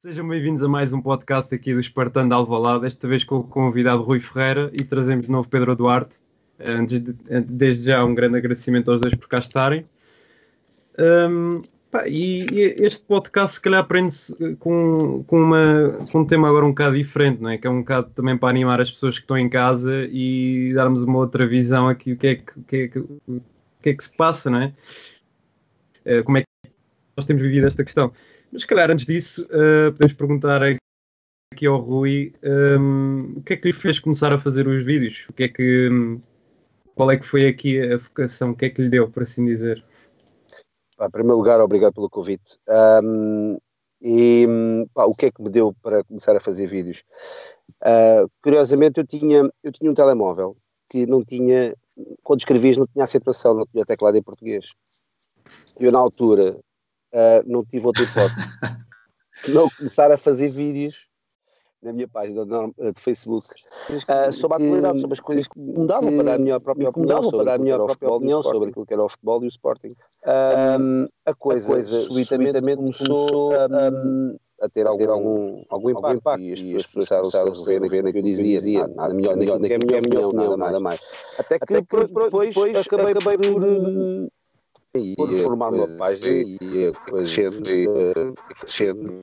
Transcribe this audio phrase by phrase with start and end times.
[0.00, 3.42] Sejam bem-vindos a mais um podcast aqui do Espartano de Alvalade, desta vez com o
[3.42, 6.14] convidado Rui Ferreira e trazemos de novo Pedro Duarte.
[6.60, 9.84] Antes de, desde já um grande agradecimento aos dois por cá estarem.
[11.00, 16.48] Um, pá, e, e, este podcast se calhar aprende-se com, com, uma, com um tema
[16.48, 17.58] agora um bocado diferente, não é?
[17.58, 21.02] que é um bocado também para animar as pessoas que estão em casa e darmos
[21.02, 23.02] uma outra visão aqui, o que é que, que, é que,
[23.82, 24.72] que, é que se passa, não é?
[26.06, 26.70] Uh, como é que
[27.16, 28.12] nós temos vivido esta questão.
[28.52, 33.68] Mas calhar antes disso, uh, podemos perguntar aqui ao Rui um, o que é que
[33.68, 35.26] lhe fez começar a fazer os vídeos?
[35.28, 35.88] O que é que,
[36.94, 38.50] qual é que foi aqui a vocação?
[38.50, 39.84] O que é que lhe deu, por assim dizer?
[41.00, 42.58] em primeiro lugar, obrigado pelo convite.
[43.02, 43.56] Um,
[44.00, 44.46] e
[44.92, 47.02] pá, o que é que me deu para começar a fazer vídeos?
[47.82, 50.56] Uh, curiosamente, eu tinha, eu tinha um telemóvel
[50.90, 51.74] que não tinha,
[52.22, 54.72] quando escrevias, não tinha acentuação, não tinha teclado em português.
[55.78, 56.58] Eu, na altura,
[57.12, 58.42] uh, não tive outra hipótese
[59.44, 61.08] que não começar a fazer vídeos
[61.82, 63.46] na minha página de Facebook
[63.90, 66.88] uh, sobre a atualidade, sobre as coisas que me davam para dar a minha própria
[66.88, 69.46] opinião, sobre, para dar a minha própria opinião sobre aquilo que era o futebol e
[69.46, 69.94] o Sporting.
[70.26, 76.42] Um, a, coisa, a coisa subitamente começou um, a ter, algum, algum, algum, impacto, impacto
[76.42, 79.94] e as pessoas começaram a ver naquilo que eu dizia, nada, nada melhor, naquilo que
[79.94, 81.00] é a minha opinião, nada mais.
[81.38, 82.06] Até que depois
[82.76, 84.28] acabei por e
[85.16, 87.86] por formar uma página e crescendo, e
[88.58, 89.20] crescendo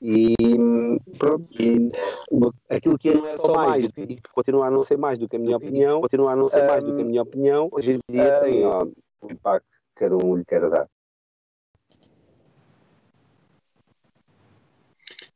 [0.00, 0.34] e
[1.18, 1.88] pronto e
[2.68, 5.28] aquilo que não é só mais do que, e continua a não ser mais do
[5.28, 7.92] que a minha opinião continua a não ser mais do que a minha opinião hoje
[7.92, 8.86] em dia tem ó,
[9.22, 10.86] o impacto que cada um lhe quer dar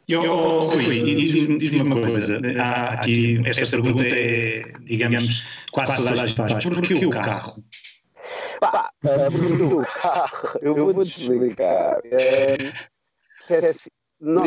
[0.06, 2.38] Eu, oh, Rui, diz-me diz uma coisa.
[2.60, 6.62] Há aqui, esta pergunta é, digamos, quase toda a gente faz.
[6.62, 7.64] Porquê o carro?
[8.70, 12.00] Pá, uh, o carro, eu vou te explicar.
[12.04, 12.56] É,
[13.54, 14.42] é assim, não,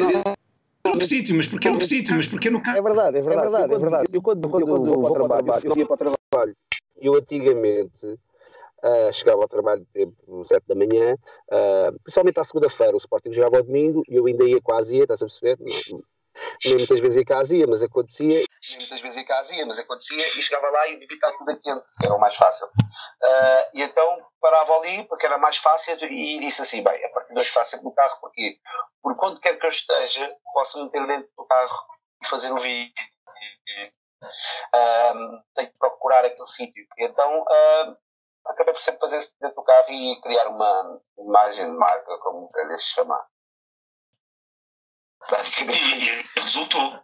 [0.95, 2.16] no sítio, mas porquê no sítio?
[2.16, 2.78] Mas porquê no carro?
[2.78, 3.73] É verdade, é verdade, é verdade.
[3.73, 4.07] É verdade.
[4.13, 6.55] Eu, quando, quando, quando vou, para o trabalho, eu ia para o trabalho.
[7.00, 12.97] Eu antigamente uh, chegava ao trabalho tempo 7 da manhã, uh, principalmente à segunda-feira, o
[12.97, 15.57] Sporting jogava ao domingo e eu ainda ia quase ia, estás a perceber?
[15.59, 16.01] Não,
[16.63, 18.43] nem muitas vezes ia casia, mas acontecia.
[18.69, 21.95] Nem muitas vezes ia casia, mas acontecia e chegava lá e devia tudo a quente,
[21.97, 22.67] que era o mais fácil.
[22.67, 27.33] Uh, e então parava ali, porque era mais fácil, e disse assim: bem, a partir
[27.33, 28.59] de hoje faço sempre no carro, porque
[29.01, 31.85] Porque quando quer que eu esteja, posso meter dentro do carro
[32.23, 32.93] e fazer um vídeo.
[34.23, 36.85] Uh, tenho que procurar aquele sítio.
[36.97, 37.97] Então uh,
[38.45, 42.81] acabei por sempre fazer dentro do carro e criar uma imagem de marca, como queres
[42.83, 43.25] chamar.
[45.67, 47.03] E, e resultou.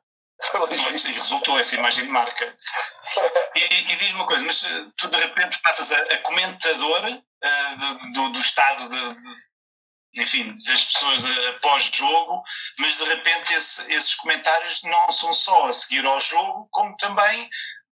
[0.71, 2.55] E resultou essa imagem de marca.
[3.55, 4.61] E, e diz uma coisa, mas
[4.97, 10.83] tu de repente passas a, a comentador uh, do, do, estado de, de, enfim, das
[10.83, 11.23] pessoas
[11.55, 12.43] após jogo,
[12.79, 17.49] mas de repente esse, esses comentários não são só a seguir ao jogo, como também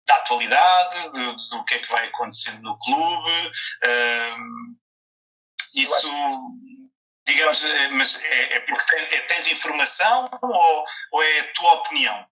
[0.06, 3.50] da atualidade, do, do que é que vai acontecendo no clube.
[3.84, 4.76] Uh,
[5.74, 6.10] isso
[7.30, 11.74] digamos, eh, mas é, é porque tens, é, tens, informação ou, ou é a tua
[11.74, 12.26] opinião?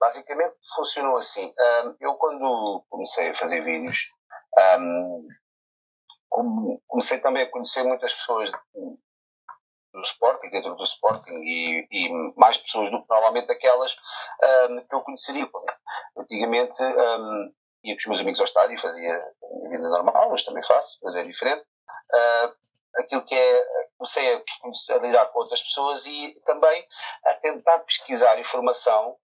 [0.00, 1.52] Basicamente funcionou assim.
[2.00, 4.00] Eu quando comecei a fazer vídeos,
[6.88, 12.90] comecei também a conhecer muitas pessoas do Sporting, dentro do Sporting, e, e mais pessoas
[12.90, 15.48] do que normalmente aquelas que eu conheceria.
[16.18, 16.82] Antigamente
[17.84, 21.14] ia com os meus amigos ao estádio fazia a vida normal, mas também faço, mas
[21.14, 21.64] é diferente.
[22.96, 23.64] Aquilo que é,
[23.96, 24.42] comecei a,
[24.94, 26.86] a, lidar com outras pessoas e também
[27.26, 29.16] a tentar pesquisar informação,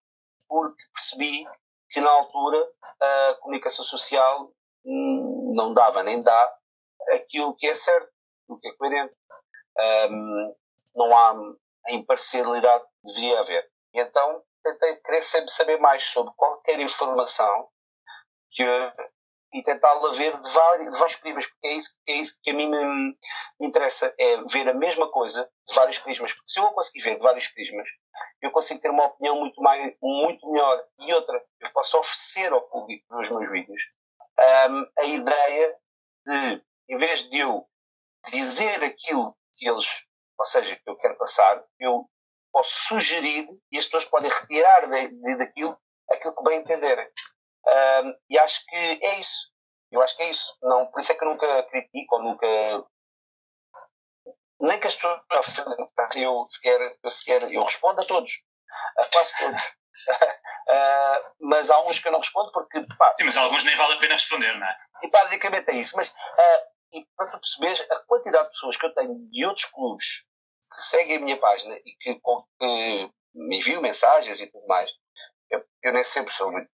[0.49, 1.47] porque percebi
[1.91, 2.67] que na altura
[3.01, 4.51] a comunicação social
[4.85, 6.57] hum, não dava nem dá
[7.13, 8.11] aquilo que é certo,
[8.49, 9.17] o que é coerente.
[10.11, 10.55] Um,
[10.97, 11.33] não há
[11.87, 13.71] a imparcialidade que deveria haver.
[13.95, 17.69] E então tentei querer sempre saber mais sobre qualquer informação
[18.51, 18.65] que
[19.53, 22.69] e tentá-la ver de vários, de prismas, porque é isso, é isso que a mim
[22.69, 22.85] me,
[23.61, 27.17] me, interessa, é ver a mesma coisa de vários prismas, porque se eu conseguir ver
[27.17, 27.89] de vários prismas,
[28.43, 30.85] eu consigo ter uma opinião muito, mais, muito melhor.
[30.99, 33.83] E outra, eu posso oferecer ao público nos meus vídeos
[34.71, 35.77] um, a ideia
[36.27, 37.67] de, em vez de eu
[38.31, 39.87] dizer aquilo que eles,
[40.39, 42.09] ou seja, que eu quero passar, eu
[42.53, 45.79] posso sugerir e as pessoas podem retirar de, de, daquilo
[46.11, 47.07] aquilo que bem entenderem.
[47.67, 49.49] Um, e acho que é isso.
[49.91, 50.57] Eu acho que é isso.
[50.63, 52.47] Não, por isso é que eu nunca critico ou nunca.
[54.61, 55.21] Nem que as pessoas
[56.17, 58.33] eu sequer, eu sequer eu respondo a todos.
[58.99, 59.63] A quase todos.
[59.63, 62.85] uh, mas há uns que eu não respondo porque.
[62.99, 64.77] Pá, Sim, mas alguns nem vale a pena responder, não é?
[65.03, 65.97] E basicamente é isso.
[65.97, 69.67] Mas uh, e para tu perceberes a quantidade de pessoas que eu tenho de outros
[69.67, 70.25] clubes
[70.75, 74.91] que seguem a minha página e que, que me enviam mensagens e tudo mais,
[75.51, 76.69] eu, eu nem sempre sou muito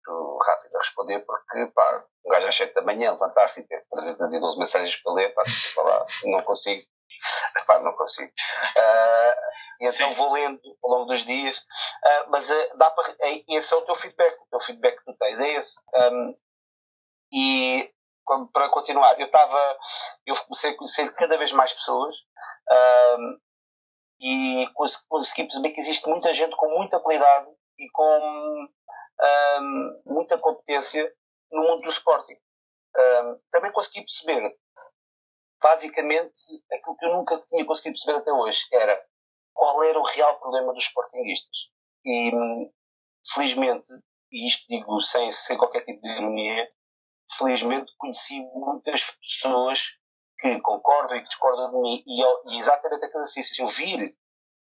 [0.46, 4.58] rápido a responder porque, pá, um gajo às 7 da manhã levantar-se e ter 312
[4.58, 5.42] mensagens para ler, pá,
[5.78, 6.82] lá, não consigo.
[7.68, 8.32] Pá, não consigo.
[8.76, 9.34] Uh,
[9.80, 10.16] e então Sim.
[10.16, 11.58] vou lendo ao longo dos dias.
[11.58, 13.14] Uh, mas uh, dá para,
[13.48, 14.40] esse é o teu feedback.
[14.40, 15.78] O teu feedback que tu tens é esse.
[15.94, 16.36] Um,
[17.32, 17.92] e
[18.52, 19.78] para continuar, eu estava.
[20.26, 22.14] Eu comecei a conhecer cada vez mais pessoas.
[23.18, 23.38] Um,
[24.20, 27.48] e consegui perceber que existe muita gente com muita qualidade
[27.78, 28.68] e com
[29.20, 31.12] um, muita competência
[31.50, 32.36] no mundo do Sporting.
[32.96, 34.56] Um, também consegui perceber,
[35.60, 36.40] basicamente,
[36.72, 39.02] aquilo que eu nunca tinha conseguido perceber até hoje, era
[39.54, 41.70] qual era o real problema dos Sportingistas.
[42.04, 42.30] E,
[43.34, 43.88] felizmente,
[44.30, 46.70] e isto digo sem, sem qualquer tipo de ironia,
[47.38, 49.96] felizmente conheci muitas pessoas
[50.38, 54.16] que concordam e que discordam de mim e, e exatamente aquele exercício, ouvir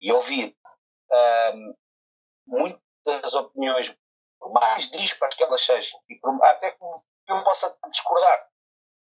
[0.02, 0.56] e ouvir
[1.12, 1.76] um,
[3.06, 3.96] muitas opiniões,
[4.40, 6.84] por mais dispares que elas sejam, e por, até que
[7.28, 8.40] eu possa discordar,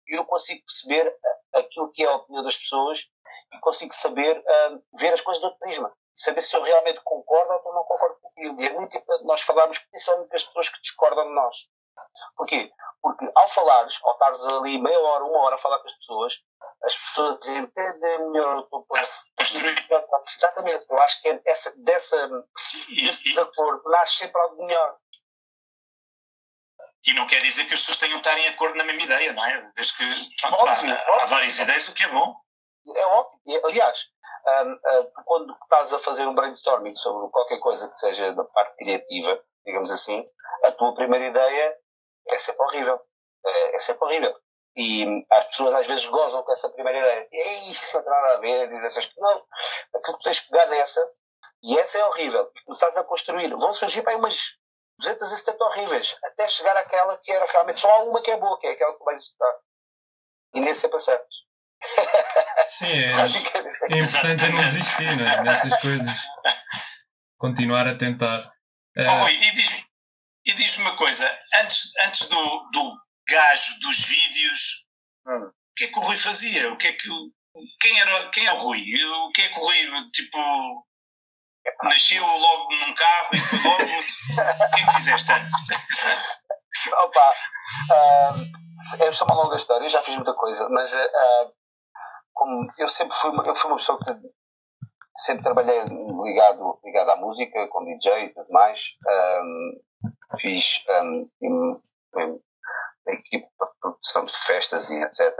[0.07, 1.15] eu consigo perceber
[1.53, 3.05] aquilo que é a opinião das pessoas
[3.53, 4.37] e consigo saber
[4.71, 5.93] um, ver as coisas outro prisma.
[6.15, 8.61] Saber se eu realmente concordo ou não concordo com aquilo.
[8.61, 11.55] E é muito importante nós falarmos principalmente com as pessoas que discordam de nós.
[12.35, 12.71] Porquê?
[13.01, 16.33] Porque ao falares, ao estares ali meia hora, uma hora a falar com as pessoas,
[16.83, 19.01] as pessoas entendem melhor o teu ponto.
[20.35, 20.85] Exatamente.
[20.89, 22.27] Eu acho que é dessa, dessa,
[22.95, 24.97] desse desacordo nasce sempre algo melhor.
[27.05, 29.33] E não quer dizer que as pessoas tenham de estar em acordo na mesma ideia,
[29.33, 29.71] não é?
[29.75, 30.05] Desde que
[30.41, 31.21] pronto, óbvio, há, óbvio.
[31.21, 32.35] há, várias ideias, o que é bom.
[32.95, 33.61] É óbvio.
[33.65, 34.05] Aliás,
[34.47, 38.75] um, uh, quando estás a fazer um brainstorming sobre qualquer coisa que seja da parte
[38.77, 40.25] criativa, digamos assim,
[40.63, 41.77] a tua primeira ideia
[42.29, 42.99] é sempre horrível.
[43.45, 44.33] É, é sempre horrível.
[44.75, 47.27] E as pessoas às vezes gozam com essa primeira ideia.
[47.31, 49.45] E isso não tem nada a ver, dizem essas Não,
[49.95, 51.01] aquilo que tens que pegar nessa,
[51.63, 52.51] e essa é horrível.
[52.55, 53.49] E começares a construir.
[53.49, 54.55] Vão surgir para aí umas
[54.99, 58.71] 270 horríveis, até chegar àquela que era realmente só uma que é boa, que é
[58.71, 59.53] aquela que vais executar.
[60.55, 61.35] E nem sempre acertas.
[62.67, 66.09] Sim, é, é importante não desistir né, nessas coisas.
[67.37, 68.51] Continuar a tentar.
[68.95, 69.09] É...
[69.09, 69.83] Oh, e diz-me
[70.45, 72.97] diz uma coisa: antes, antes do, do
[73.27, 74.85] gajo dos vídeos,
[75.27, 75.47] hum.
[75.47, 76.71] o que é que o Rui fazia?
[76.71, 77.09] O que é que,
[77.81, 78.83] quem, era, quem é o Rui?
[79.05, 80.85] O que é que o Rui, tipo,
[81.83, 83.83] nasceu logo num carro e foi logo.
[83.83, 85.53] o que é que fizeste antes?
[86.91, 87.31] Opa,
[87.91, 91.53] uh, é uma longa história, eu já fiz muita coisa, mas uh,
[92.33, 94.11] como eu sempre fui, eu fui uma pessoa que
[95.17, 98.79] sempre trabalhei ligado, ligado à música, com DJ e tudo mais.
[99.07, 99.81] Um,
[100.41, 101.29] fiz um,
[103.11, 105.33] equipe para produção de festas e etc.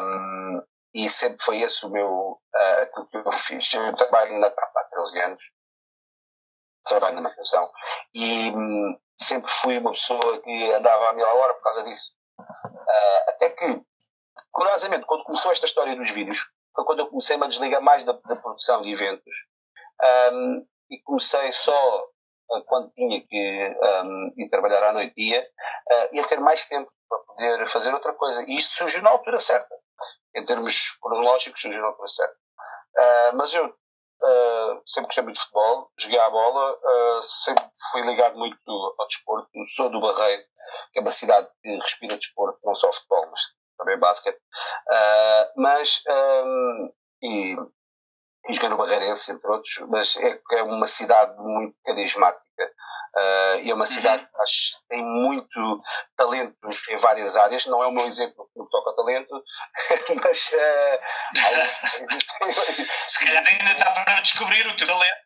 [0.00, 0.62] Um,
[0.94, 3.72] e sempre foi esse o meu, uh, aquilo que eu fiz.
[3.74, 5.42] Eu trabalho na TAP há 13 anos,
[6.84, 7.70] trabalho na manutenção,
[8.14, 12.12] e um, sempre fui uma pessoa que andava a mil a hora por causa disso.
[12.38, 13.82] Uh, até que,
[14.52, 18.04] curiosamente, quando começou esta história dos vídeos, foi quando eu comecei -me a desligar mais
[18.04, 19.34] da, da produção de eventos.
[20.32, 22.08] Um, e comecei só
[22.66, 27.18] quando tinha que um, ir trabalhar à noite ia, uh, ia ter mais tempo para
[27.18, 28.42] poder fazer outra coisa.
[28.46, 29.74] E isto surgiu na altura certa.
[30.34, 32.34] Em termos cronológicos, surgiu na altura certa.
[32.96, 36.78] Uh, mas eu uh, sempre gostei muito de futebol, joguei à bola,
[37.22, 39.48] sempre fui ligado muito ao desporto.
[39.74, 40.42] Sou do Barreiro,
[40.92, 43.40] que é uma cidade que respira desporto, não só futebol, mas
[43.78, 44.38] também basquete.
[45.56, 47.56] mas, um, e
[48.68, 52.44] no Barreirense, entre outros, mas é, é uma cidade muito carismática.
[53.16, 54.28] Uh, e é uma cidade uhum.
[54.28, 55.78] que acho, tem muito
[56.16, 56.56] talento
[56.90, 57.64] em várias áreas.
[57.66, 59.42] Não é o meu exemplo no que toca talento,
[60.22, 60.52] mas.
[60.52, 60.98] Uh,
[63.06, 65.24] Se calhar ainda está para descobrir o teu talento.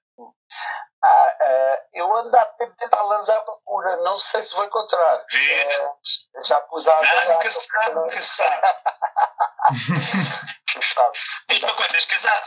[1.03, 5.21] Ah, uh, eu ando a tentar lançar a procura, não sei se vou encontrar.
[5.21, 7.01] Uh, já pus a.
[7.01, 8.67] Não, nunca se sabe, nunca se sabe.
[11.49, 12.47] Diz uma coisa, és casado?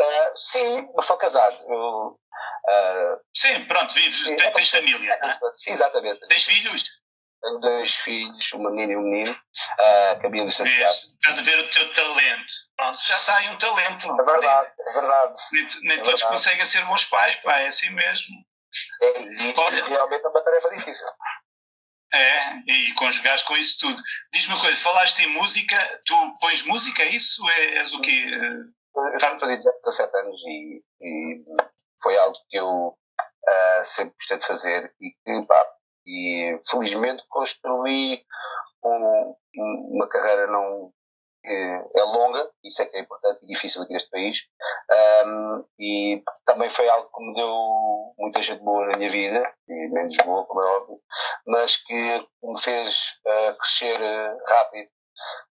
[0.00, 1.56] Uh, sim, mas sou casado.
[1.62, 5.12] Uh, sim, pronto, vives, sim, tens, tens família.
[5.12, 6.26] É, sim, exatamente.
[6.28, 6.84] Tens filhos?
[7.42, 10.92] Tenho dois filhos, um menino e um menino, uh, Camilo e Santiago.
[10.92, 12.52] Estás a ver o teu talento.
[12.76, 14.20] Pronto, já está aí um talento.
[14.20, 15.42] É verdade, é verdade.
[15.52, 16.28] Nem, nem é todos verdade.
[16.30, 18.36] conseguem ser bons pais, pá, é assim mesmo.
[19.02, 21.06] É, isso Olha, realmente é uma tarefa difícil.
[22.12, 24.02] É, e conjugaste com isso tudo.
[24.32, 27.48] Diz-me uma coisa, falaste em música, tu pões música, é isso?
[27.48, 28.26] É, és o quê?
[29.20, 31.44] Já estou a 17 anos e, e,
[32.02, 35.66] foi algo que eu uh, sempre gostei de fazer e que, pá,
[36.06, 38.24] e felizmente construí
[38.84, 39.36] um,
[39.92, 40.92] uma carreira não,
[41.44, 44.36] é longa, isso é que é importante e difícil aqui neste país,
[45.26, 49.88] um, e também foi algo que me deu muita gente boa na minha vida, e
[49.88, 51.00] menos boa, como é óbvio,
[51.46, 54.90] mas que me fez uh, crescer uh, rápido.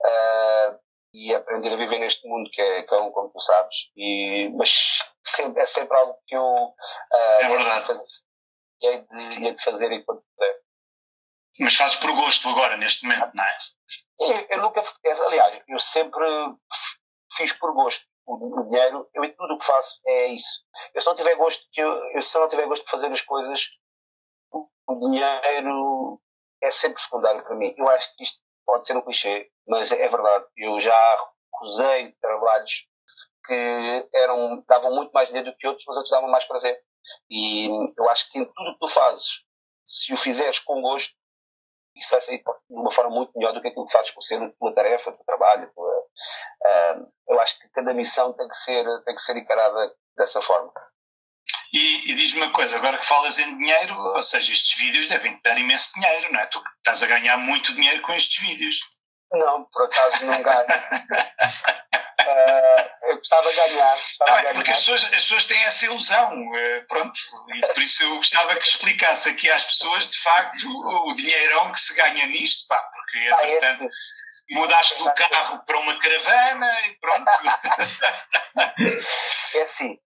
[0.04, 0.78] Uh,
[1.12, 5.62] e aprender a viver neste mundo que é cão, como tu sabes, e, mas sempre,
[5.62, 6.74] é sempre algo que eu
[7.12, 7.86] é verdade.
[7.86, 8.04] Fazer,
[8.80, 10.60] e hei de, de fazer enquanto puder.
[11.60, 13.58] Mas fazes por gosto agora, neste momento, não é?
[14.20, 14.82] Eu, eu nunca,
[15.26, 16.24] aliás, eu sempre
[17.36, 18.04] fiz por gosto.
[18.24, 20.62] O, o dinheiro, eu em tudo o que faço é isso.
[20.94, 23.60] Eu se não tiver gosto, eu, eu se não tiver gosto de fazer as coisas,
[24.52, 26.20] o dinheiro
[26.62, 27.74] é sempre secundário para mim.
[27.76, 30.46] Eu acho que isto pode ser um clichê, mas é verdade.
[30.56, 31.18] Eu já
[31.52, 32.70] recusei trabalhos
[33.46, 36.78] que eram, davam muito mais dinheiro do que outros, mas outros davam mais prazer.
[37.30, 39.24] E eu acho que em tudo o que tu fazes,
[39.84, 41.12] se o fizeres com gosto,
[41.96, 44.42] isso vai sair de uma forma muito melhor do que aquilo que fazes por ser
[44.42, 45.70] a tua tarefa, o teu trabalho.
[45.74, 50.40] Tua, uh, eu acho que cada missão tem que ser, tem que ser encarada dessa
[50.42, 50.72] forma.
[51.72, 55.36] E, e diz-me uma coisa, agora que falas em dinheiro, ou seja, estes vídeos devem
[55.36, 56.46] te dar imenso dinheiro, não é?
[56.46, 58.76] Tu estás a ganhar muito dinheiro com estes vídeos.
[59.32, 60.66] Não, por acaso não ganho.
[62.20, 63.94] Uh, eu gostava de ganhar.
[63.94, 64.54] Gostava não, é ganhar.
[64.54, 67.18] porque as pessoas, as pessoas têm essa ilusão, uh, pronto,
[67.54, 71.72] e por isso eu gostava que explicasse aqui às pessoas, de facto, o, o dinheirão
[71.72, 73.86] que se ganha nisto, pá, porque, ah, entretanto,
[74.50, 77.24] mudaste do carro para uma caravana e pronto.
[79.54, 79.98] é assim,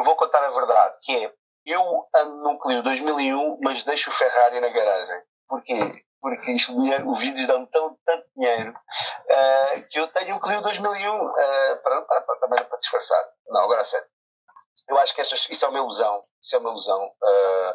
[0.00, 1.32] eu vou contar a verdade, que é,
[1.66, 5.22] eu ando num Clio 2001, mas deixo o Ferrari na garagem.
[5.46, 6.04] Porquê?
[6.20, 11.14] porque isto, os vídeos dão tão, tanto dinheiro uh, que eu tenho um Clio 2001
[11.14, 11.32] uh,
[11.82, 13.24] para, para, para, também para disfarçar.
[13.48, 14.06] Não, agora sério.
[14.88, 16.20] Eu acho que estas, isso é uma ilusão.
[16.42, 17.00] Isso é uma ilusão.
[17.02, 17.74] Uh,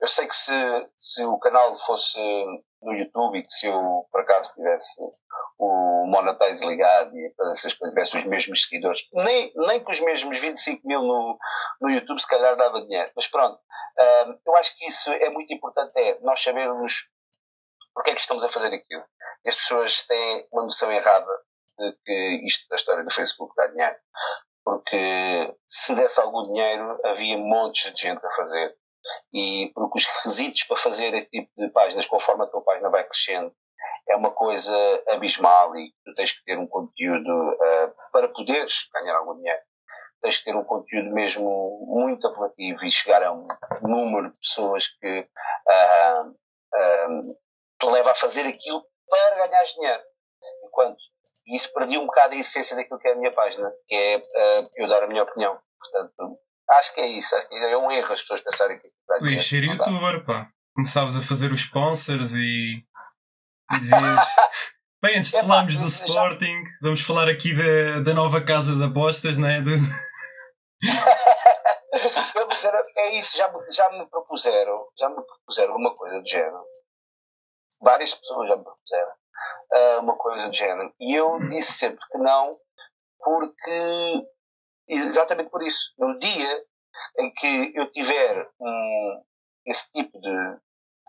[0.00, 2.18] eu sei que se, se o canal fosse
[2.84, 5.00] no YouTube e que se eu por acaso tivesse
[5.58, 10.00] o Monetize ligado e todas essas coisas, tivesse os mesmos seguidores, nem, nem com os
[10.00, 11.38] mesmos 25 mil no,
[11.80, 13.10] no YouTube se calhar dava dinheiro.
[13.16, 13.58] Mas pronto,
[14.46, 17.08] eu acho que isso é muito importante, é nós sabermos
[17.94, 19.04] porque é que estamos a fazer aquilo?
[19.46, 21.30] As pessoas têm uma noção errada
[21.78, 23.96] de que isto da história do Facebook dá dinheiro.
[24.64, 28.76] Porque se desse algum dinheiro, havia montes de gente a fazer.
[29.32, 33.04] E porque os requisitos para fazer este tipo de páginas, conforme a tua página vai
[33.04, 33.54] crescendo,
[34.08, 34.76] é uma coisa
[35.08, 39.60] abismal e tu tens que ter um conteúdo uh, para poderes ganhar algum dinheiro.
[40.22, 43.46] Tens que ter um conteúdo mesmo muito apelativo e chegar a um
[43.82, 47.36] número de pessoas que uh, uh,
[47.78, 50.02] te leva a fazer aquilo para ganhar dinheiro.
[50.64, 50.98] Enquanto
[51.46, 54.68] isso perdi um bocado a essência daquilo que é a minha página, que é uh,
[54.76, 55.58] eu dar a minha opinião.
[55.78, 56.38] Portanto,
[56.70, 57.34] acho que é isso.
[57.36, 59.42] Acho que é um erro as pessoas pensarem que dá dinheiro.
[59.42, 60.48] ser youtuber, pá.
[60.74, 62.84] Começavas a fazer os sponsors e,
[63.70, 64.20] e dizias.
[65.02, 66.70] Bem, antes de é, falarmos do Sporting, já...
[66.80, 69.60] vamos falar aqui da, da nova casa de apostas, não é?
[69.60, 69.78] De...
[72.96, 76.64] é isso, já, já me propuseram, já me propuseram uma coisa do género
[77.84, 79.12] várias pessoas já me propuseram
[79.72, 80.92] uh, uma coisa do género.
[80.98, 82.50] E eu disse sempre que não,
[83.20, 84.26] porque
[84.88, 85.92] exatamente por isso.
[85.98, 86.64] No dia
[87.18, 89.22] em que eu tiver um,
[89.66, 90.56] esse tipo de,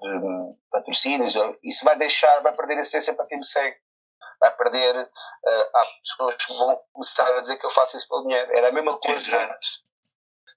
[0.01, 3.77] de patrocínios, isso vai deixar, vai perder a essência para quem me segue.
[4.39, 4.95] Vai perder.
[4.97, 8.51] Uh, há pessoas que vão começar a dizer que eu faço isso pelo dinheiro.
[8.57, 9.19] Era a mesma coisa.
[9.19, 9.67] Exato.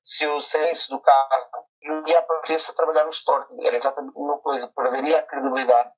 [0.03, 3.53] Se eu saísse do carro, eu ia aparecer a trabalhar no esporte.
[3.65, 4.73] Era exatamente a mesma coisa.
[4.75, 5.93] Perderia a credibilidade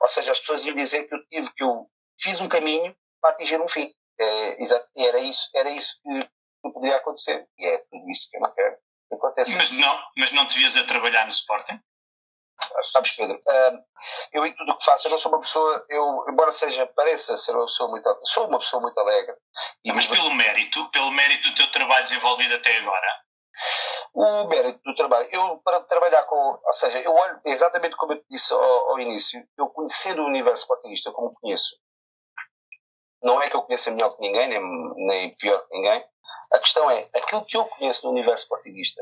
[0.00, 1.86] ou seja, as pessoas iam dizer que eu tive, que eu
[2.18, 3.92] fiz um caminho para atingir um fim.
[4.18, 4.56] É,
[4.96, 6.30] era isso, era isso que,
[6.62, 7.46] que poderia acontecer.
[7.58, 8.76] E é tudo isso que eu não quero
[9.08, 9.56] que aconteça.
[9.56, 11.80] Mas não, mas não te vias a trabalhar no Sporting?
[12.76, 13.84] Ah, sabes, Pedro, uh,
[14.32, 17.36] eu em tudo o que faço, eu não sou uma pessoa, eu, embora seja, pareça
[17.36, 19.34] ser uma pessoa muito, sou uma pessoa muito alegre.
[19.86, 23.20] Mas pelo mérito, pelo mérito do teu trabalho desenvolvido até agora,
[24.14, 25.28] o mérito do trabalho.
[25.30, 26.60] Eu, para trabalhar com.
[26.64, 30.26] Ou seja, eu olho exatamente como eu te disse ao, ao início, eu conhecendo o
[30.26, 31.76] universo sportingista como conheço,
[33.22, 36.04] não é que eu conheça melhor que ninguém, nem, nem pior que ninguém.
[36.52, 39.00] A questão é, aquilo que eu conheço do universo sportingista,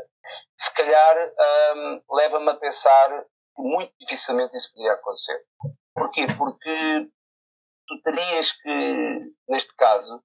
[0.58, 1.32] se calhar
[1.74, 3.24] um, leva-me a pensar
[3.56, 5.44] que muito dificilmente isso poderia acontecer.
[5.94, 6.26] Porquê?
[6.36, 7.08] Porque
[7.86, 10.22] tu terias que, neste caso,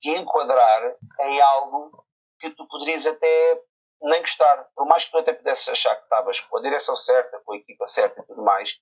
[0.00, 2.04] te enquadrar em algo
[2.38, 3.62] que tu poderias até
[4.02, 4.68] nem gostar.
[4.74, 7.56] Por mais que tu até pudesses achar que estavas com a direção certa, com a
[7.56, 8.78] equipa certa e tudo mais,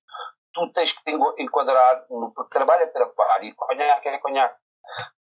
[0.52, 4.60] tu tens que te enquadrar no trabalho a trabalhar e conhaque é conhaque.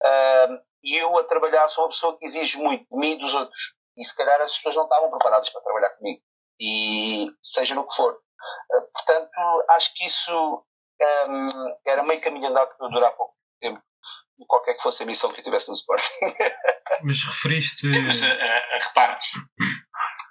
[0.01, 3.33] Uh, e eu a trabalhar sou uma pessoa que exige muito de mim e dos
[3.33, 3.73] outros.
[3.97, 6.21] E se calhar as pessoas não estavam preparadas para trabalhar comigo.
[6.59, 8.13] E seja no que for.
[8.13, 10.65] Uh, portanto, acho que isso
[11.01, 13.81] um, era meio caminho andado para durar pouco tempo.
[14.47, 16.03] qualquer que fosse a missão que eu tivesse no Sporting.
[17.03, 17.87] Mas referiste.
[17.87, 19.19] Mas, uh, uh, repare.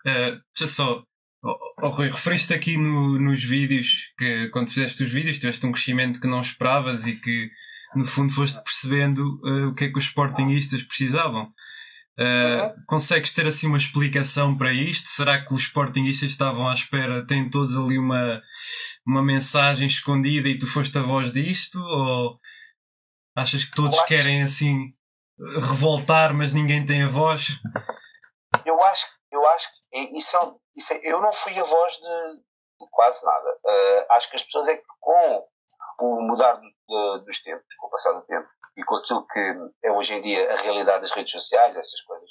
[0.06, 1.02] Uh, já só.
[1.42, 5.72] Oh, oh, Rui, referiste aqui no, nos vídeos que quando fizeste os vídeos tiveste um
[5.72, 7.50] crescimento que não esperavas e que
[7.94, 11.52] no fundo foste percebendo uh, o que é que os sportingistas precisavam.
[12.18, 12.84] Uh.
[12.86, 15.08] Consegues ter assim uma explicação para isto?
[15.08, 18.42] Será que os sportingistas estavam à espera, têm todos ali uma,
[19.06, 21.78] uma mensagem escondida e tu foste a voz disto?
[21.80, 22.38] Ou
[23.36, 24.92] achas que todos querem assim
[25.54, 27.58] revoltar, mas ninguém tem a voz?
[28.66, 32.36] Eu acho, eu acho que isso é, isso é, eu não fui a voz de,
[32.80, 33.50] de quase nada.
[33.64, 35.44] Uh, acho que as pessoas é que com
[36.06, 39.54] o mudar de, dos tempos, com o passar do tempo, e com aquilo que
[39.84, 42.30] é hoje em dia a realidade das redes sociais, essas coisas,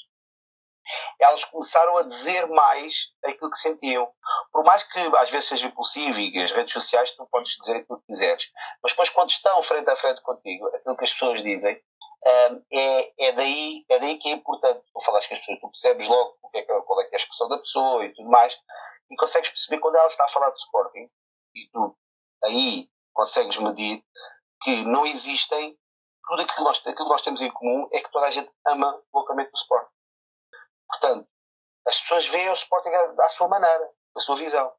[1.19, 4.09] elas começaram a dizer mais aquilo que sentiam.
[4.51, 7.99] Por mais que às vezes seja impulsivo e as redes sociais tu podes dizer aquilo
[7.99, 8.43] que quiseres,
[8.81, 11.79] mas depois quando estão frente a frente contigo, aquilo que as pessoas dizem,
[12.25, 15.67] um, é, é, daí, é daí que é importante tu falares com as pessoas, tu
[15.69, 18.29] percebes logo o que é, qual é, que é a expressão da pessoa e tudo
[18.29, 18.57] mais,
[19.09, 21.09] e consegues perceber quando ela está a falar de Sporting,
[21.55, 21.95] e tu
[22.43, 24.01] aí consegues medir
[24.63, 25.77] que não existem
[26.25, 28.49] tudo aquilo que, nós, aquilo que nós temos em comum é que toda a gente
[28.65, 29.91] ama loucamente o Sporting.
[30.88, 31.27] Portanto,
[31.85, 34.71] as pessoas veem o Sporting à, à sua maneira, à sua visão.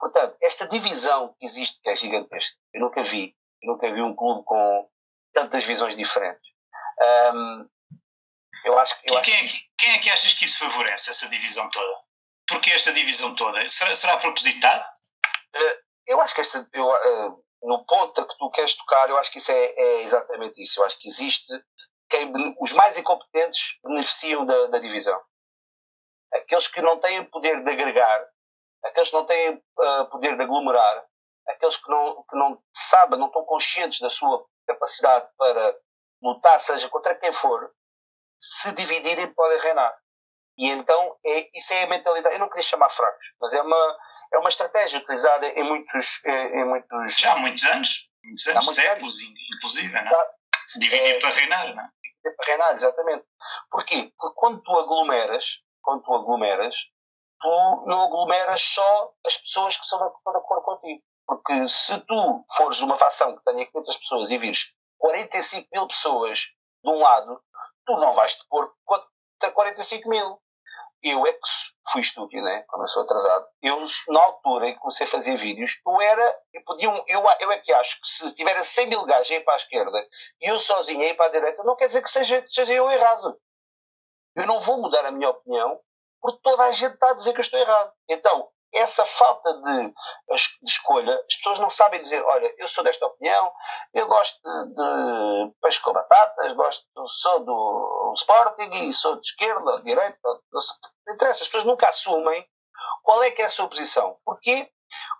[0.00, 3.36] Portanto, esta divisão que existe, que é gigantesca, eu nunca vi.
[3.62, 4.90] Eu nunca vi um clube com
[5.32, 6.50] tantas visões diferentes.
[7.32, 7.68] Um,
[8.64, 9.44] eu acho, eu e quem, acho...
[9.44, 12.00] É que, quem é que achas que isso favorece, essa divisão toda?
[12.48, 13.68] Porquê esta divisão toda?
[13.68, 14.84] Será, será propositado?
[15.54, 19.18] Uh, eu acho que esta, eu, uh, no ponto a que tu queres tocar, eu
[19.18, 20.80] acho que isso é, é exatamente isso.
[20.80, 21.52] Eu acho que existe
[22.08, 25.20] quem, os mais incompetentes beneficiam da, da, divisão.
[26.32, 28.28] Aqueles que não têm poder de agregar,
[28.84, 31.04] aqueles que não têm uh, poder de aglomerar,
[31.48, 35.76] aqueles que não, que não sabem, não estão conscientes da sua capacidade para
[36.22, 37.72] lutar, seja contra quem for,
[38.38, 39.96] se dividirem podem reinar.
[40.56, 42.34] E então é, isso é a mentalidade.
[42.34, 43.98] Eu não queria chamar fracos, mas é uma,
[44.32, 46.24] é uma estratégia utilizada em muitos.
[46.24, 49.40] Em muitos Já há muitos anos, muitos anos, muitos séculos, anos.
[49.56, 50.20] inclusive, não?
[50.20, 50.30] É?
[50.76, 51.90] Dividir é, para reinar, não é?
[52.02, 53.24] Dividir para reinar, exatamente.
[53.70, 54.12] Porquê?
[54.16, 55.44] Porque quando tu aglomeras,
[55.82, 56.74] quando tu aglomeras,
[57.40, 61.02] tu não aglomeras só as pessoas que são de, de acordo contigo.
[61.26, 65.86] Porque se tu fores de uma facção que tenha 500 pessoas e vires 45 mil
[65.86, 66.40] pessoas
[66.84, 67.40] de um lado,
[67.86, 70.40] tu não vais te pôr contra 45 mil.
[71.02, 71.48] Eu é que
[71.90, 72.62] fui estúpido, né?
[72.68, 73.46] Quando eu sou atrasado.
[73.62, 76.38] Eu, na altura em que comecei a fazer vídeos, eu era.
[76.52, 79.44] Eu, podia, eu, eu é que acho que se tiver 100 mil gajos a ir
[79.44, 80.08] para a esquerda
[80.40, 82.90] e eu sozinho a ir para a direita, não quer dizer que seja, seja eu
[82.90, 83.38] errado.
[84.36, 85.80] Eu não vou mudar a minha opinião
[86.20, 87.92] porque toda a gente está a dizer que eu estou errado.
[88.08, 89.94] Então, essa falta de, de,
[90.64, 93.52] escolha, as pessoas não sabem dizer, olha, eu sou desta opinião,
[93.92, 99.78] eu gosto de, de peixe com batatas, gosto, sou do Sporting e sou de esquerda,
[99.78, 100.18] de direita,
[101.06, 102.46] não interessa, as pessoas nunca assumem
[103.02, 104.16] qual é que é a sua posição.
[104.24, 104.70] Porquê?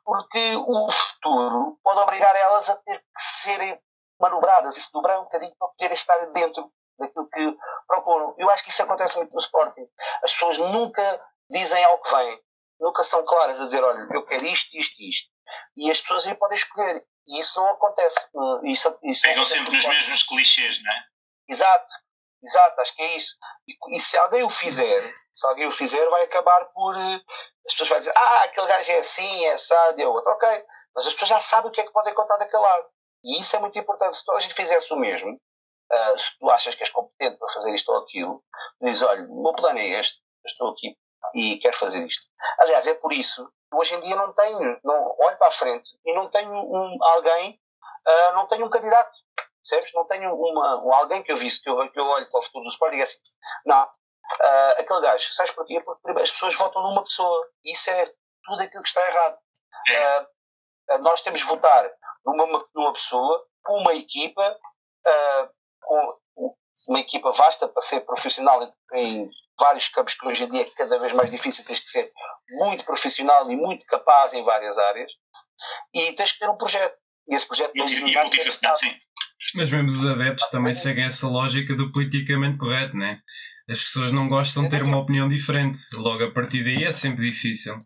[0.04, 3.80] Porque o futuro pode obrigar elas a ter que serem
[4.20, 8.34] manobradas e se dobrar um bocadinho para poderem estar dentro daquilo que procuram.
[8.38, 9.86] Eu acho que isso acontece muito no Sporting.
[10.22, 12.40] As pessoas nunca dizem ao que vem
[12.80, 15.28] nunca são claras a dizer, olha, eu quero isto, isto e isto.
[15.76, 17.02] E as pessoas aí podem escolher.
[17.26, 18.28] E isso não acontece.
[18.64, 21.04] Isso, isso Pegam sempre nos mesmos clichês, não é?
[21.48, 21.94] Exato.
[22.42, 23.34] Exato, acho que é isso.
[23.68, 26.96] E, e, se alguém o fizer, se alguém o fizer, vai acabar por.
[26.96, 27.22] Uh,
[27.66, 30.30] as pessoas vão dizer, ah, aquele gajo é assim, é assado, é outro.
[30.32, 30.48] Ok.
[30.94, 32.86] Mas as pessoas já sabem o que é que podem contar daquele lado.
[33.22, 34.16] E isso é muito importante.
[34.16, 37.52] Se toda a gente fizesse o mesmo, uh, se tu achas que és competente para
[37.52, 38.42] fazer isto ou aquilo,
[38.80, 40.96] dizes, olha, o meu plano é este, estou aqui
[41.34, 42.26] e quero fazer isto.
[42.58, 45.90] Aliás, é por isso que hoje em dia não tenho, não, olho para a frente
[46.04, 47.60] e não tenho um, alguém,
[48.06, 49.12] uh, não tenho um candidato,
[49.62, 49.92] percebes?
[49.94, 52.42] Não tenho uma, um, alguém que eu visse, que eu, que eu olho para o
[52.42, 53.18] futuro do Sport e diga assim,
[53.64, 55.80] não, uh, aquele gajo, sabes porquê?
[55.80, 58.12] Porque as pessoas votam numa pessoa e isso é
[58.44, 59.38] tudo aquilo que está errado.
[59.88, 61.90] Uh, nós temos de votar
[62.24, 64.58] numa, numa pessoa, com uma equipa,
[65.80, 66.18] com
[66.88, 68.60] uma equipa vasta para ser profissional
[68.94, 72.10] em vários campos que hoje em dia é cada vez mais difícil, tens que ser
[72.48, 75.12] muito profissional e muito capaz em várias áreas
[75.94, 76.96] e tens que ter um projeto.
[77.28, 78.92] E esse projeto e, e multifacetário, sim.
[79.54, 83.20] Mas mesmo os adeptos também seguem essa lógica do politicamente correto, né?
[83.68, 85.78] As pessoas não gostam de ter uma opinião diferente.
[85.94, 87.78] Logo a partir daí é sempre difícil.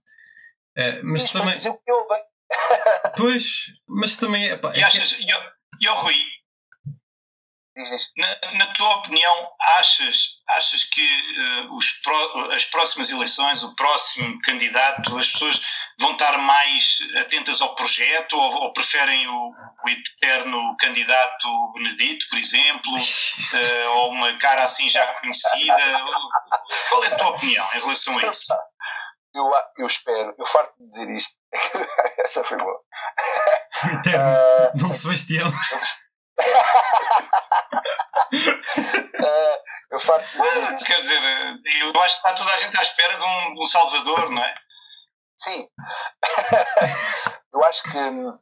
[0.77, 1.57] É, mas também.
[3.17, 4.49] pois, mas também.
[4.49, 5.23] Epá, e é achas, que...
[5.23, 5.27] e,
[5.81, 6.15] e, Rui,
[8.17, 14.41] Na, na, tua opinião, achas, achas que uh, os pro, as próximas eleições, o próximo
[14.43, 15.61] candidato, as pessoas
[15.99, 22.39] vão estar mais atentas ao projeto ou, ou preferem o, o, eterno candidato Benedito, por
[22.39, 26.01] exemplo, uh, ou uma cara assim já conhecida?
[26.91, 28.55] Qual é a tua opinião em relação a isso?
[29.35, 31.35] Eu, eu espero, eu farto de dizer isto.
[32.23, 32.81] Essa foi boa.
[33.99, 35.51] Eterno, uh, Dom Sebastião.
[36.35, 36.43] uh,
[39.91, 40.43] eu faço.
[40.85, 41.21] Quer dizer,
[41.81, 44.43] eu acho que está toda a gente à espera de um, de um Salvador, não
[44.43, 44.55] é?
[45.39, 45.69] Sim.
[47.53, 48.41] eu acho que uh,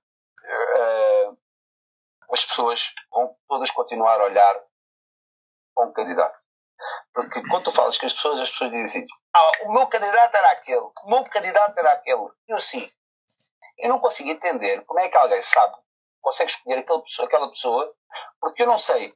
[2.33, 4.55] as pessoas vão todas continuar a olhar
[5.75, 6.41] para um candidato.
[7.15, 10.35] Porque quando tu falas que as pessoas, as pessoas dizem assim: ah, o meu candidato
[10.35, 12.29] era aquele, o meu candidato era aquele.
[12.49, 12.91] Eu sim.
[13.79, 15.77] Eu não consigo entender como é que alguém sabe
[16.23, 17.95] consegue escolher aquele, aquela pessoa,
[18.41, 19.13] porque eu não sei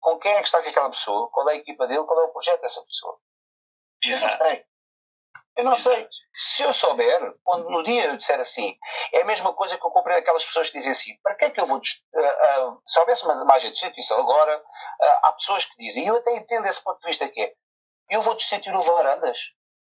[0.00, 2.32] com quem é que está aquela pessoa, qual é a equipa dele, qual é o
[2.32, 3.18] projeto dessa pessoa.
[4.02, 4.34] Exato.
[4.34, 4.64] Eu não sei.
[5.56, 6.08] Eu não sei.
[6.34, 8.76] Se eu souber, quando no dia eu disser assim,
[9.12, 11.50] é a mesma coisa que eu comprei aquelas pessoas que dizem assim: para que é
[11.50, 11.78] que eu vou.
[11.78, 16.08] Uh, uh, se houvesse uma margem de destituição agora, uh, há pessoas que dizem, e
[16.08, 17.54] eu até entendo esse ponto de vista que é:
[18.10, 19.38] eu vou destituir o Varandas.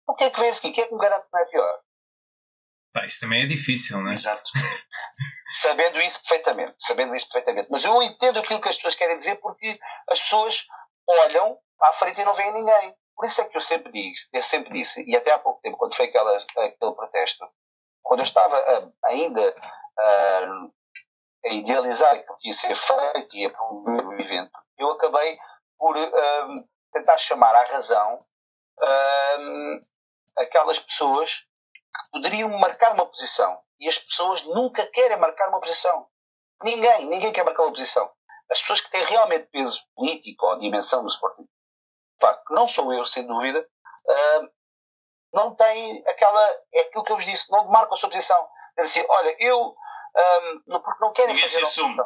[0.08, 0.70] O que é que vem a seguir?
[0.70, 1.82] O que é que me garante que não é pior?
[3.04, 4.14] Isso também é difícil, não é?
[4.14, 4.50] Exato.
[5.52, 7.70] sabendo isso perfeitamente, sabendo isso perfeitamente.
[7.72, 9.78] Mas eu entendo aquilo que as pessoas querem dizer porque
[10.10, 10.66] as pessoas
[11.08, 12.96] olham à frente e não veem ninguém.
[13.16, 15.78] Por isso é que eu sempre disse, eu sempre disse, e até há pouco tempo,
[15.78, 17.48] quando foi aquela, aquele protesto,
[18.04, 20.74] quando eu estava uh, ainda uh,
[21.46, 25.38] a idealizar aquilo que ia ser feito e a promover o evento, eu acabei
[25.78, 28.20] por uh, tentar chamar à razão
[30.38, 31.46] aquelas pessoas
[32.12, 33.60] poderiam marcar uma posição.
[33.80, 36.08] E as pessoas nunca querem marcar uma posição.
[36.64, 38.10] Ninguém, ninguém quer marcar uma posição.
[38.50, 41.48] As pessoas que têm realmente peso político ou dimensão no Sporting,
[42.20, 44.50] pá, não sou eu, sem dúvida, uh,
[45.34, 46.42] não têm aquela.
[46.74, 48.48] É aquilo que eu vos disse, não marcam a sua posição.
[48.78, 49.76] Dizem assim, olha, eu.
[50.18, 51.66] Um, porque não querem Ninguém fazer.
[51.66, 52.02] Se assume.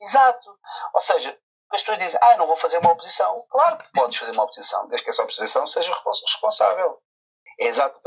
[0.00, 0.58] Exato.
[0.94, 1.38] Ou seja,
[1.72, 3.46] as pessoas dizem, ah, não vou fazer uma oposição.
[3.48, 7.00] Claro que podes fazer uma oposição, desde que essa oposição seja responsável.
[7.58, 8.00] Exato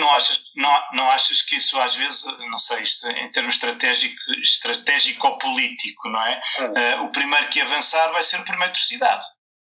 [0.00, 4.16] não achas, não, não achas que isso às vezes, não sei, isto, em termos estratégico,
[4.40, 6.42] estratégico-político, não é?
[6.60, 6.72] Hum.
[6.72, 9.22] Uh, o primeiro que avançar vai ser o primeiro torcidado.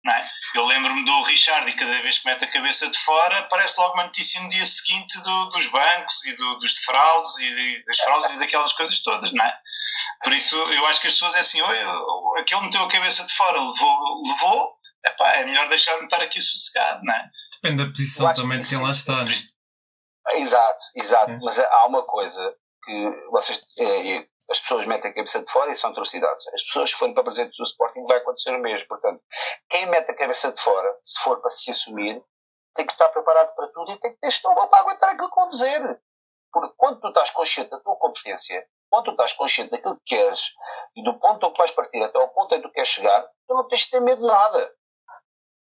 [0.03, 0.31] Não é?
[0.55, 3.93] Eu lembro-me do Richard e cada vez que mete a cabeça de fora aparece logo
[3.93, 7.99] uma notícia no dia seguinte do, dos bancos e do, dos defraudes e de, das
[7.99, 9.59] fraudes e daquelas coisas todas, não é?
[10.25, 11.61] Por isso eu acho que as pessoas é assim,
[12.39, 17.05] aquele meteu a cabeça de fora, levou, levou epá, é melhor deixar-me estar aqui sossegado,
[17.05, 17.31] não é?
[17.55, 19.25] Depende da posição também de quem lá está.
[19.25, 19.33] Né?
[20.35, 21.31] Exato, exato.
[21.31, 21.39] É.
[21.43, 25.77] Mas há uma coisa que vocês, é, as pessoas metem a cabeça de fora e
[25.77, 26.47] são atrocidades.
[26.49, 28.89] As pessoas que forem para presidente do Sporting vai acontecer o mesmo.
[28.89, 29.23] Portanto,
[29.69, 32.23] quem mete a cabeça de fora, se for para se assumir,
[32.75, 35.49] tem que estar preparado para tudo e tem que ter estômago para aguentar aquilo que
[35.51, 36.01] dizer.
[36.53, 40.53] Porque quando tu estás consciente da tua competência, quando tu estás consciente daquilo que queres
[40.97, 43.55] e do ponto onde vais partir até ao ponto em que tu queres chegar, tu
[43.55, 44.73] não tens de ter medo de nada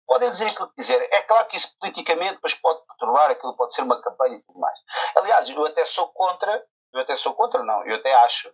[0.07, 1.07] podem dizer aquilo que quiserem.
[1.11, 4.59] É claro que isso politicamente depois pode perturbar, aquilo pode ser uma campanha e tudo
[4.59, 4.79] mais.
[5.15, 8.51] Aliás, eu até sou contra, eu até sou contra, não, eu até acho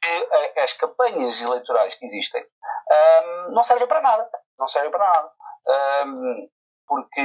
[0.00, 4.30] que as campanhas eleitorais que existem um, não servem para nada.
[4.58, 5.32] Não servem para nada.
[6.06, 6.48] Um,
[6.86, 7.20] porque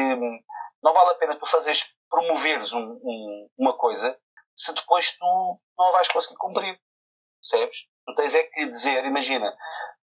[0.82, 4.18] não vale a pena tu fazeres, promoveres um, um, uma coisa
[4.56, 6.80] se depois tu não a vais conseguir cumprir.
[7.42, 7.78] Percebes?
[8.06, 9.56] Tu tens é que dizer, imagina,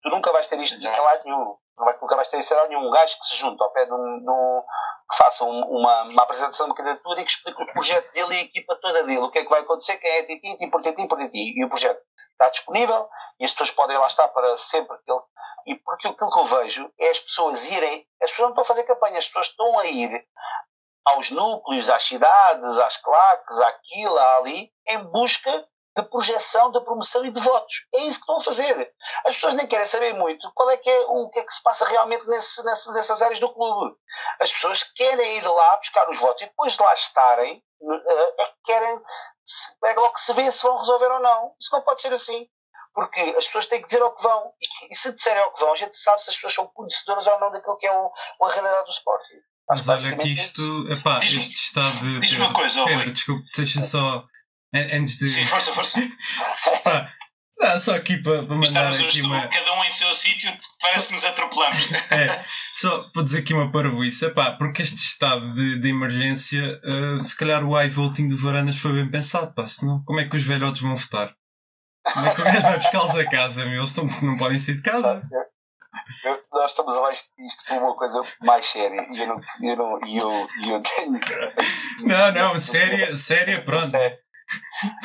[0.06, 1.56] tu nunca vais ter isto em lado nenhum.
[2.00, 2.86] Nunca vais ter isso em nenhum.
[2.86, 4.20] Um gajo que se junta ao pé de um.
[4.20, 4.62] De um
[5.08, 8.38] que faça um, uma, uma apresentação de candidatura e que explique o projeto dele e
[8.38, 9.18] a equipa toda dele.
[9.18, 11.54] O que é que vai acontecer, quem é Titi, Titi por Titi por Titi.
[11.56, 12.00] E o projeto
[12.32, 15.20] está disponível e as pessoas podem lá estar para sempre que ele.
[15.66, 18.04] E porque aquilo que eu vejo é as pessoas irem.
[18.20, 20.26] As pessoas não estão a fazer campanha, as pessoas estão a ir
[21.04, 25.64] aos núcleos, às cidades, às claques, àquilo, ali, em busca
[25.96, 27.86] de projeção, de promoção e de votos.
[27.94, 28.92] É isso que estão a fazer.
[29.24, 31.62] As pessoas nem querem saber muito qual é que é o que é que se
[31.62, 33.96] passa realmente nesse, nesse, nessas áreas do clube.
[34.40, 38.46] As pessoas querem ir lá buscar os votos e depois de lá estarem, eh, é
[38.46, 39.00] que querem,
[39.84, 41.54] é logo que se vê se vão resolver ou não.
[41.58, 42.46] Isso não pode ser assim.
[42.92, 44.52] Porque as pessoas têm que dizer ao que vão.
[44.60, 47.26] E, e se disserem ao que vão, a gente sabe se as pessoas são conhecedoras
[47.26, 49.28] ou não daquilo que é o, a realidade do esporte.
[49.68, 52.20] Mas olha que isto, epá, este estado de.
[52.20, 54.24] Diz uma coisa, Pedro, desculpe, deixa só
[54.74, 55.28] Antes de.
[55.28, 55.98] Sim, força, força.
[56.84, 57.12] Pá,
[57.60, 59.48] ah, só aqui para, para mandar Estamos aqui uma...
[59.48, 61.88] cada um em seu sítio, parece que nos atropelamos.
[62.10, 67.24] É, só para dizer aqui uma parvoíça, pá, porque este estado de, de emergência, uh,
[67.24, 70.36] se calhar o high voting do Varanas foi bem pensado, pá, senão como é que
[70.36, 71.34] os velhotes vão votar?
[72.12, 73.78] Como é que o gajo vai buscá-los a casa, meu?
[73.78, 75.22] Eles estão, não podem sair de casa.
[76.24, 79.76] eu, nós estamos a mais isto por uma coisa mais séria e eu não, eu
[79.76, 81.18] não, eu, eu tenho.
[82.00, 83.88] Não, não, séria, séria, pronto.
[83.88, 84.25] Sério.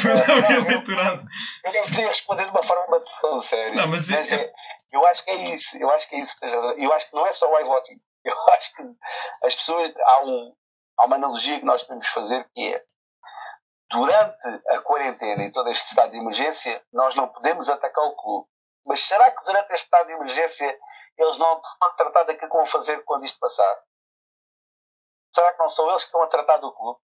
[0.03, 1.23] Não, bem-aventurado.
[1.65, 3.75] Eu não podia responder de uma forma tão séria.
[3.75, 4.51] Não, mas, mas é,
[4.93, 5.77] eu acho que é isso.
[5.77, 6.35] Eu acho que é isso.
[6.77, 7.99] Eu acho que não é só o iVoting.
[8.23, 8.83] Eu acho que
[9.43, 9.91] as pessoas.
[9.97, 10.55] Há, um,
[10.99, 12.75] há uma analogia que nós podemos fazer que é
[13.91, 18.47] durante a quarentena e todo este estado de emergência, nós não podemos atacar o clube.
[18.85, 20.79] Mas será que durante este estado de emergência
[21.17, 23.83] eles não estão a tratar daquilo que vão fazer quando isto passar?
[25.33, 26.99] Será que não são eles que estão a tratar do clube?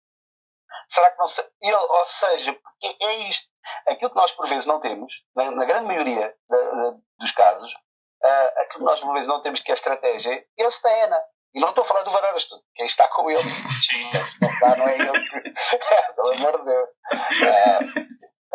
[0.89, 1.45] Será que não sei?
[1.61, 3.47] Ele, ou seja, porque é isto.
[3.87, 7.71] Aquilo que nós por vezes não temos, na, na grande maioria da, da, dos casos,
[7.71, 11.09] uh, aquilo que nós por vezes não temos que é a estratégia, eles têm.
[11.55, 12.63] E não estou a falar do Varandas tudo.
[12.75, 13.39] Quem está com ele.
[13.85, 14.09] Sim.
[14.41, 15.53] Não, está, não é ele que.
[16.15, 16.89] Pelo amor de Deus.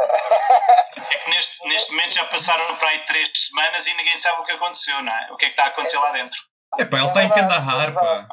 [0.00, 4.44] É que neste, neste momento já passaram para aí três semanas e ninguém sabe o
[4.44, 5.33] que aconteceu, não é?
[5.33, 6.38] O que é que está a acontecer lá dentro.
[6.78, 8.28] É pá, ele tem que andar, pá.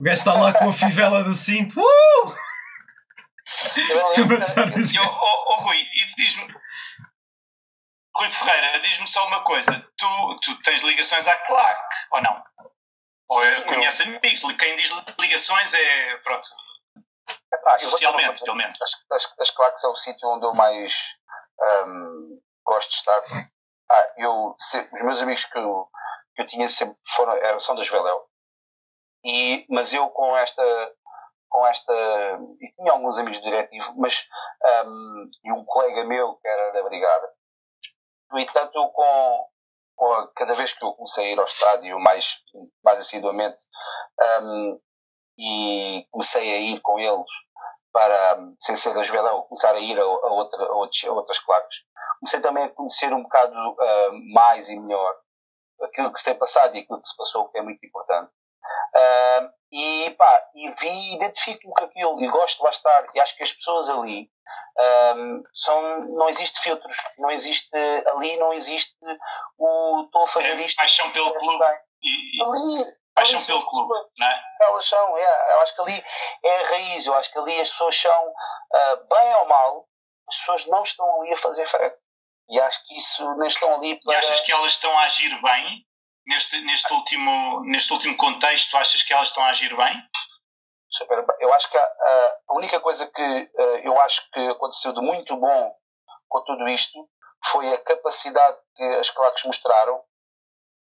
[0.00, 1.78] O gajo está lá com a fivela do cinto.
[1.78, 2.34] Uh!
[4.96, 6.54] Eu, oh, oh, Rui, diz-me.
[8.16, 9.72] Rui Ferreira, diz-me só uma coisa.
[9.96, 11.80] Tu, tu tens ligações à CLAC,
[12.12, 12.44] ou não?
[13.28, 14.40] Ou conhece amigos?
[14.58, 16.16] Quem diz ligações é.
[16.18, 16.46] Pronto.
[17.78, 18.80] Socialmente, pelo menos.
[18.80, 20.94] As, as, as CLACs é o sítio onde eu mais
[21.86, 23.22] um, gosto de estar.
[23.90, 25.88] Ah, eu, se, os meus amigos que eu,
[26.34, 28.24] que eu tinha sempre foram, eram, são das Veléu.
[29.24, 30.62] E, mas eu com esta
[31.54, 31.92] com esta.
[32.60, 34.26] E tinha alguns amigos do diretivo, mas.
[34.84, 37.32] Um, e um colega meu que era da Brigada.
[38.32, 39.48] No entanto, com,
[40.34, 42.42] cada vez que eu comecei a ir ao estádio mais,
[42.82, 43.56] mais assiduamente
[44.42, 44.80] um,
[45.38, 47.30] e comecei a ir com eles
[47.92, 51.38] para, sem ser das Velão, começar a ir a, a, outra, a, outros, a outras
[51.38, 51.76] claques,
[52.18, 55.14] comecei também a conhecer um bocado uh, mais e melhor
[55.80, 58.32] aquilo que se tem passado e aquilo que se passou, que é muito importante.
[58.96, 63.06] Uh, e, pá, e vi, identifico-me com aquilo e gosto de lá estar.
[63.12, 64.30] E acho que as pessoas ali
[65.16, 68.94] um, são, não existe filtros, não existe, ali não existe
[69.58, 70.76] o estou a fazer é, isto.
[70.76, 71.64] Paixão pelo clube.
[72.04, 72.84] E, ali,
[73.16, 74.42] paixão ali pelo clube, não é?
[74.60, 76.04] Elas são, é, eu acho que ali
[76.44, 79.88] é a raiz, eu acho que ali as pessoas são, uh, bem ou mal,
[80.28, 81.98] as pessoas não estão ali a fazer frete.
[82.48, 84.14] E acho que isso nem estão ali para.
[84.14, 85.84] E achas que elas estão a agir bem?
[86.26, 90.02] Neste, neste, último, neste último contexto, achas que elas estão a agir bem?
[91.40, 95.36] Eu acho que a, a única coisa que uh, eu acho que aconteceu de muito
[95.36, 95.76] bom
[96.28, 97.08] com tudo isto
[97.46, 100.02] foi a capacidade que as claques mostraram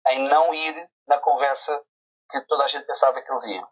[0.10, 1.80] em não ir na conversa
[2.30, 3.68] que toda a gente pensava que eles iam.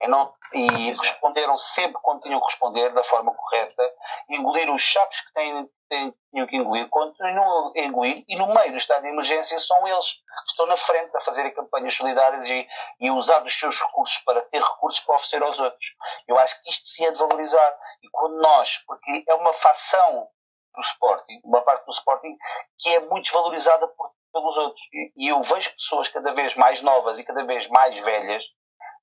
[0.00, 3.82] E, não, e responderam sempre quando tinham que responder, da forma correta,
[4.30, 8.70] engoliram os chapos que têm, têm, tinham que engolir, continuam a engolir, e no meio
[8.70, 12.66] do estado de emergência são eles que estão na frente a fazerem campanhas solidárias e,
[13.00, 15.86] e usar os seus recursos para ter recursos para oferecer aos outros.
[16.28, 17.76] Eu acho que isto se é de valorizar.
[18.02, 20.28] E quando nós, porque é uma facção
[20.74, 22.36] do Sporting, uma parte do Sporting,
[22.78, 24.82] que é muito desvalorizada por, pelos outros.
[24.92, 28.44] E, e eu vejo pessoas cada vez mais novas e cada vez mais velhas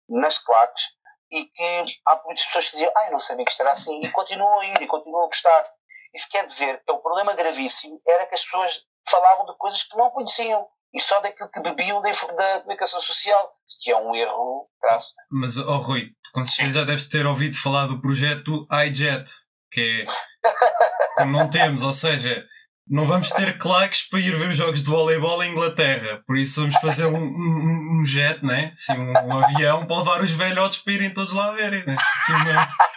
[0.09, 0.83] nas claques
[1.31, 4.05] e que há muitas pessoas que diziam, ai, ah, não sabia que isto era assim,
[4.05, 5.69] e continuam a ir e continuam a gostar.
[6.13, 9.97] Isso quer dizer que o problema gravíssimo era que as pessoas falavam de coisas que
[9.97, 14.69] não conheciam e só daquilo que bebiam da, da comunicação social, que é um erro
[14.81, 15.13] graças.
[15.29, 19.29] Mas, oh Rui, com certeza já deves ter ouvido falar do projeto iJet,
[19.71, 20.05] que é
[21.17, 22.45] como não temos, ou seja,
[22.87, 26.21] não vamos ter claques para ir ver os jogos de voleibol em Inglaterra.
[26.27, 28.73] Por isso vamos fazer um, um, um jet, né?
[28.73, 31.97] Assim, um, um, avião para levar os velhotes para irem todos lá verem, né?
[32.17, 32.41] Assim, não...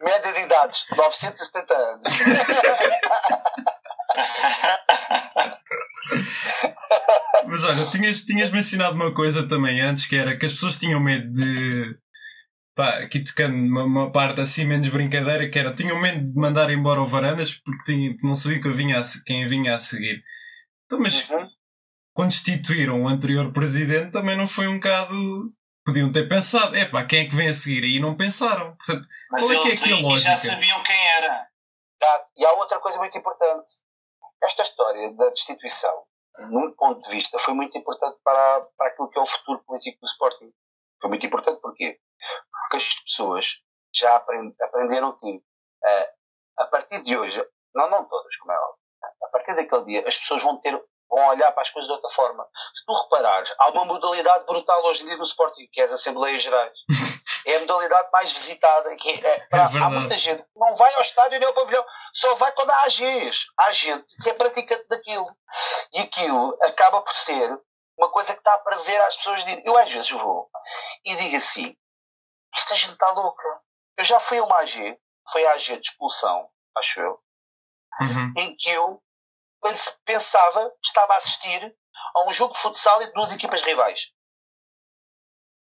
[0.00, 2.18] Média de idades, 970 anos.
[7.46, 11.00] Mas olha, tinhas, tinhas mencionado uma coisa também antes, que era que as pessoas tinham
[11.00, 11.98] medo de
[12.76, 16.70] pá, aqui tocando uma, uma, parte assim menos brincadeira, que era, tinham medo de mandar
[16.70, 20.22] embora o Varandas porque tinha, não sabia que vinha a, quem vinha a seguir.
[20.84, 21.48] Então, mas uhum.
[22.12, 25.14] quando destituíram o anterior presidente também não foi um bocado.
[25.84, 27.84] Podiam ter pensado, é pá, quem é que vem a seguir?
[27.84, 28.76] E não pensaram.
[28.76, 30.30] Portanto, mas qual é que é aqui a lógica?
[30.30, 31.48] já sabiam quem era.
[31.98, 32.26] Tá.
[32.36, 33.70] E há outra coisa muito importante.
[34.42, 36.02] Esta história da destituição,
[36.50, 40.00] num ponto de vista, foi muito importante para, para aquilo que é o futuro político
[40.00, 40.52] do Sporting.
[41.00, 42.00] Foi muito importante porquê?
[42.66, 43.62] Porque as pessoas
[43.94, 46.06] já aprenderam que uh,
[46.58, 48.80] a partir de hoje, não, não todas, como é óbvio,
[49.22, 52.10] a partir daquele dia as pessoas vão ter vão olhar para as coisas de outra
[52.10, 52.46] forma.
[52.74, 55.92] Se tu reparares, há uma modalidade brutal hoje em dia no Sporting, que é as
[55.92, 56.72] Assembleias Gerais.
[57.46, 58.94] é a modalidade mais visitada.
[58.96, 62.34] Que é, é, há muita gente que não vai ao estádio nem ao pavilhão, só
[62.34, 63.46] vai quando há AGs.
[63.56, 65.28] Há gente que é praticante daquilo.
[65.94, 67.56] E aquilo acaba por ser
[67.96, 69.44] uma coisa que está a prazer às pessoas.
[69.44, 69.62] De...
[69.64, 70.50] Eu às vezes vou
[71.04, 71.76] e digo assim:
[72.54, 73.62] esta gente está louca.
[73.96, 74.98] Eu já fui a uma AG,
[75.30, 77.22] foi a AG de expulsão, acho eu,
[78.00, 78.34] uhum.
[78.36, 79.02] em que eu
[80.04, 81.76] pensava que estava a assistir
[82.14, 84.00] a um jogo de futsal entre duas equipas rivais.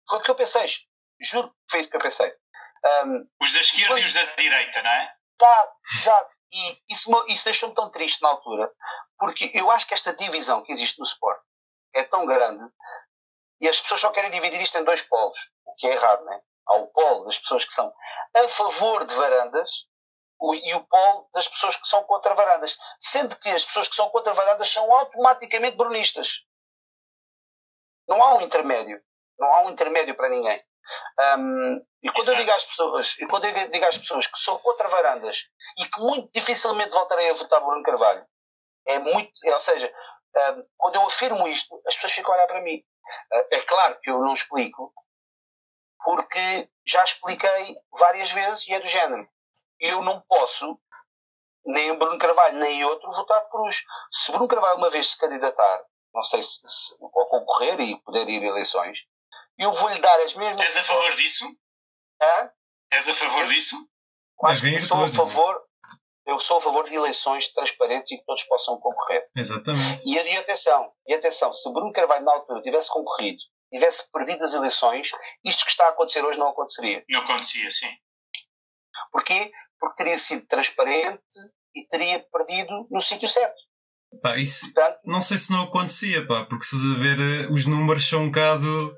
[0.08, 0.66] Foi o que eu pensei.
[1.20, 2.32] Juro que foi isso que eu pensei.
[3.04, 4.00] Um, os da esquerda foi...
[4.00, 5.16] e os da direita, não é?
[5.38, 6.34] Tá, exato.
[6.50, 8.72] E isso, isso deixou-me tão triste na altura,
[9.18, 11.38] porque eu acho que esta divisão que existe no sport
[11.94, 12.64] é tão grande
[13.60, 16.32] e as pessoas só querem dividir isto em dois polos, o que é errado, não
[16.32, 16.42] é?
[16.68, 17.92] Há o polo das pessoas que são
[18.34, 19.86] a favor de varandas
[20.40, 22.76] e o polo das pessoas que são contra varandas.
[23.00, 26.44] Sendo que as pessoas que são contra varandas são automaticamente brunistas.
[28.08, 29.02] Não há um intermédio.
[29.38, 30.60] Não há um intermédio para ninguém.
[31.38, 34.58] Um, e quando eu digo às pessoas, e quando eu digo às pessoas que são
[34.58, 35.44] contra varandas
[35.78, 38.24] e que muito dificilmente voltarei a votar Bruno Carvalho,
[38.86, 39.92] é muito, é, ou seja,
[40.36, 42.82] um, quando eu afirmo isto, as pessoas ficam a olhar para mim.
[43.32, 44.92] Uh, é claro que eu não explico,
[46.86, 49.28] já expliquei várias vezes e é do género
[49.80, 50.78] eu não posso,
[51.64, 53.82] nem o Bruno Carvalho, nem outro, votar de cruz.
[54.10, 58.28] Se Bruno Carvalho uma vez se candidatar, não sei se, se ou concorrer e poder
[58.28, 58.98] ir a eleições,
[59.58, 60.66] eu vou-lhe dar as mesmas.
[60.66, 61.44] És a favor disso?
[62.20, 62.50] Hã?
[62.92, 63.76] És a favor eu, disso?
[64.44, 65.68] Acho que eu sou a favor.
[66.26, 69.26] Eu sou a favor de eleições transparentes e que todos possam concorrer.
[69.34, 70.02] Exatamente.
[70.04, 73.38] E, e atenção, e atenção, se Bruno Carvalho na altura tivesse concorrido,
[73.70, 75.10] tivesse perdido as eleições,
[75.44, 77.04] isto que está a acontecer hoje não aconteceria.
[77.08, 77.90] Não acontecia, sim.
[79.12, 79.52] Porquê?
[79.78, 81.22] porque teria sido transparente
[81.74, 83.56] e teria perdido no sítio certo.
[84.22, 87.66] Pá, isso Portanto, não sei se não acontecia, pá, porque se a ver eh, os
[87.66, 88.96] números são um bocado.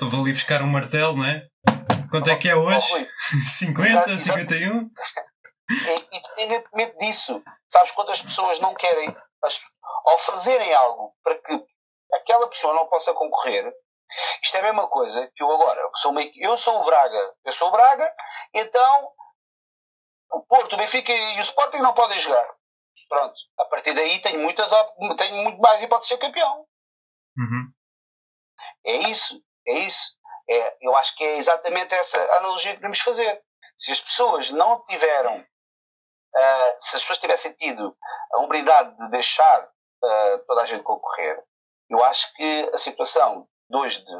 [0.00, 1.48] Estou ali buscar um martelo, não é?
[2.10, 3.08] Quanto é que é hoje?
[3.46, 4.90] 50, exato, 51?
[5.70, 9.14] E, independentemente disso, sabes quando as pessoas não querem,
[10.06, 11.64] ao fazerem algo para que
[12.14, 13.70] aquela pessoa não possa concorrer,
[14.42, 17.52] isto é a mesma coisa que eu agora, sou uma, eu sou o Braga, eu
[17.52, 18.14] sou o Braga,
[18.54, 19.12] então
[20.30, 22.46] o Porto, o Benfica e o Sporting não podem jogar.
[23.08, 24.70] Pronto, a partir daí tenho, muitas,
[25.16, 26.66] tenho muito mais hipótese de ser campeão.
[27.38, 27.72] Uhum.
[28.84, 30.16] É isso, é isso.
[30.50, 33.42] É, eu acho que é exatamente essa analogia que devemos fazer.
[33.76, 37.96] Se as pessoas não tiveram, uh, se as pessoas tivessem tido
[38.32, 41.42] a humildade de deixar uh, toda a gente concorrer,
[41.88, 44.12] eu acho que a situação hoje de,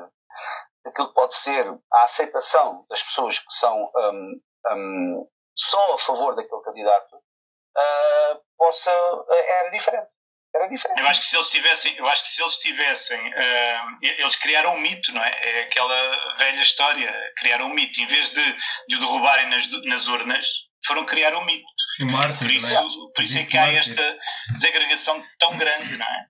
[0.85, 4.41] daquilo que pode ser a aceitação das pessoas que são um,
[4.73, 10.09] um, só a favor daquele candidato uh, possa uh, era diferente.
[10.55, 11.01] Era diferente.
[11.01, 14.75] Eu acho que se eles tivessem eu acho que se eles tivessem uh, eles criaram
[14.75, 15.59] um mito não é?
[15.59, 18.01] É aquela velha história criaram um mito.
[18.01, 18.57] Em vez de,
[18.89, 20.47] de o derrubarem nas, nas urnas
[20.87, 21.67] foram criar um mito.
[22.13, 22.81] Mártir, por isso, é?
[23.15, 24.19] por isso é que há esta
[24.55, 26.27] desagregação tão grande não é?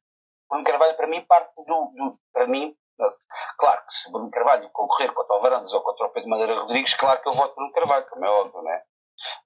[0.49, 2.75] Bruno Carvalho para mim parte do, do para mim
[3.59, 6.95] Claro que se Bruno Carvalho concorrer contra o Varandas ou contra o Pedro Madeira Rodrigues,
[6.95, 8.83] claro que eu voto Bruno Carvalho, como é óbvio, não é?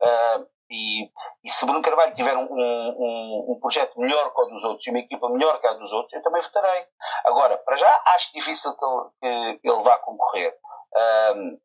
[0.03, 1.05] Uh, e,
[1.45, 4.91] e, se Bruno Carvalho tiver um, um, um, projeto melhor que o dos outros e
[4.91, 6.87] uma equipa melhor que a dos outros, eu também votarei.
[7.27, 8.85] Agora, para já, acho difícil que
[9.27, 10.55] ele, que ele vá concorrer.
[10.95, 11.59] Uh,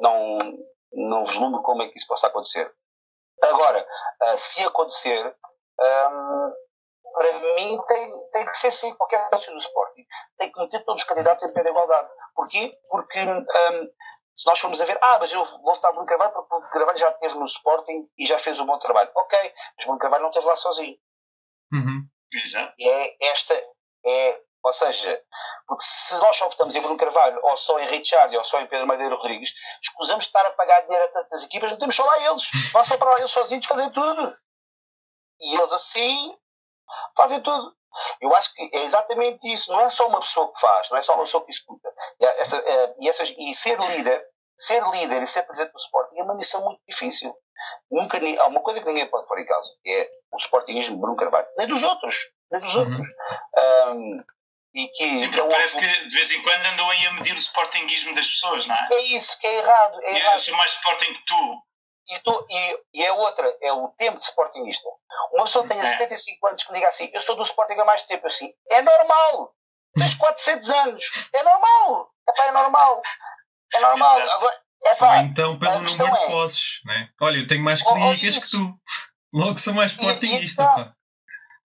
[0.00, 0.38] não,
[0.92, 2.72] não vislumbro como é que isso possa acontecer.
[3.42, 3.84] Agora,
[4.22, 5.36] uh, se acontecer,
[7.12, 10.04] para mim tem, tem que ser sim, qualquer sócio do Sporting
[10.38, 12.08] tem que meter todos os candidatos em pé de igualdade.
[12.34, 12.70] Porquê?
[12.90, 13.44] Porque um,
[14.34, 16.98] se nós formos a ver, ah, mas eu vou votar Bruno Carvalho porque Bruno Carvalho
[16.98, 19.10] já esteve no Sporting e já fez um bom trabalho.
[19.14, 20.96] Ok, mas Bruno Carvalho não esteve lá sozinho.
[21.72, 22.06] Uhum.
[22.34, 22.74] Exato.
[22.80, 23.54] É esta,
[24.06, 25.22] é, ou seja,
[25.66, 28.66] porque se nós só votamos em Bruno Carvalho, ou só em Richard, ou só em
[28.66, 32.04] Pedro Madeira Rodrigues, escusamos de estar a pagar dinheiro a tantas equipas, não temos só
[32.04, 32.48] lá eles.
[32.72, 34.36] Vão só para lá eles sozinhos fazer tudo.
[35.40, 36.36] E eles assim
[37.16, 37.74] fazem tudo.
[38.20, 39.70] Eu acho que é exatamente isso.
[39.70, 41.88] Não é só uma pessoa que faz, não é só uma pessoa que executa.
[42.20, 44.24] E, essa, é, e, essas, e ser líder,
[44.56, 47.34] ser líder e ser presidente do Sporting é uma missão muito difícil.
[47.90, 51.16] Nunca, há uma coisa que ninguém pode pôr em causa, é o Sportingismo de Bruno
[51.16, 51.46] Carvalho.
[51.56, 52.16] Nem dos outros.
[52.50, 52.82] Nem dos uhum.
[52.82, 53.08] outros.
[53.94, 54.24] Um,
[54.74, 57.38] e que, Sim, porque parece que de vez em quando andam aí a medir o
[57.38, 58.88] sportinguismo das pessoas, não é?
[58.90, 60.02] É isso que é errado.
[60.02, 60.34] É errado.
[60.34, 61.62] Eu sou mais sporting que tu.
[62.08, 64.88] E, tô, e, e, é outra, é o tempo de Sportingista.
[65.32, 66.50] Uma pessoa que tenha 75 é.
[66.50, 69.54] anos que me diga assim, eu sou do Sporting há mais tempo, assim, é normal.
[69.96, 72.10] Tens 400 anos, é normal.
[72.28, 73.02] Epá, é normal.
[73.74, 74.20] É normal.
[74.20, 77.08] Agora, epá, Ou então pelo número de é, posses, né?
[77.20, 78.74] Olha, eu tenho mais clínicas que tu.
[79.32, 80.62] Logo sou mais Sportingista.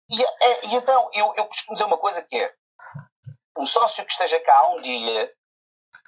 [0.09, 2.51] E, e, então, e, e, então, eu, eu costumo dizer uma coisa que é,
[3.57, 5.31] um sócio que esteja cá há um dia,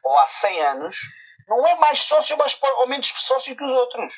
[0.03, 0.97] ou há 100 anos,
[1.49, 4.13] não é mais sócio ou, mais, ou menos sócio que os outros.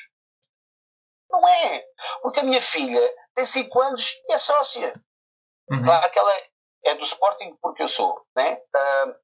[1.30, 1.84] Não é.
[2.20, 3.00] Porque a minha filha
[3.34, 4.94] tem 5 anos e é sócia.
[5.70, 5.82] Uhum.
[5.82, 6.32] Claro que ela
[6.84, 8.54] é do Sporting porque eu sou, né?
[8.54, 9.14] Uh,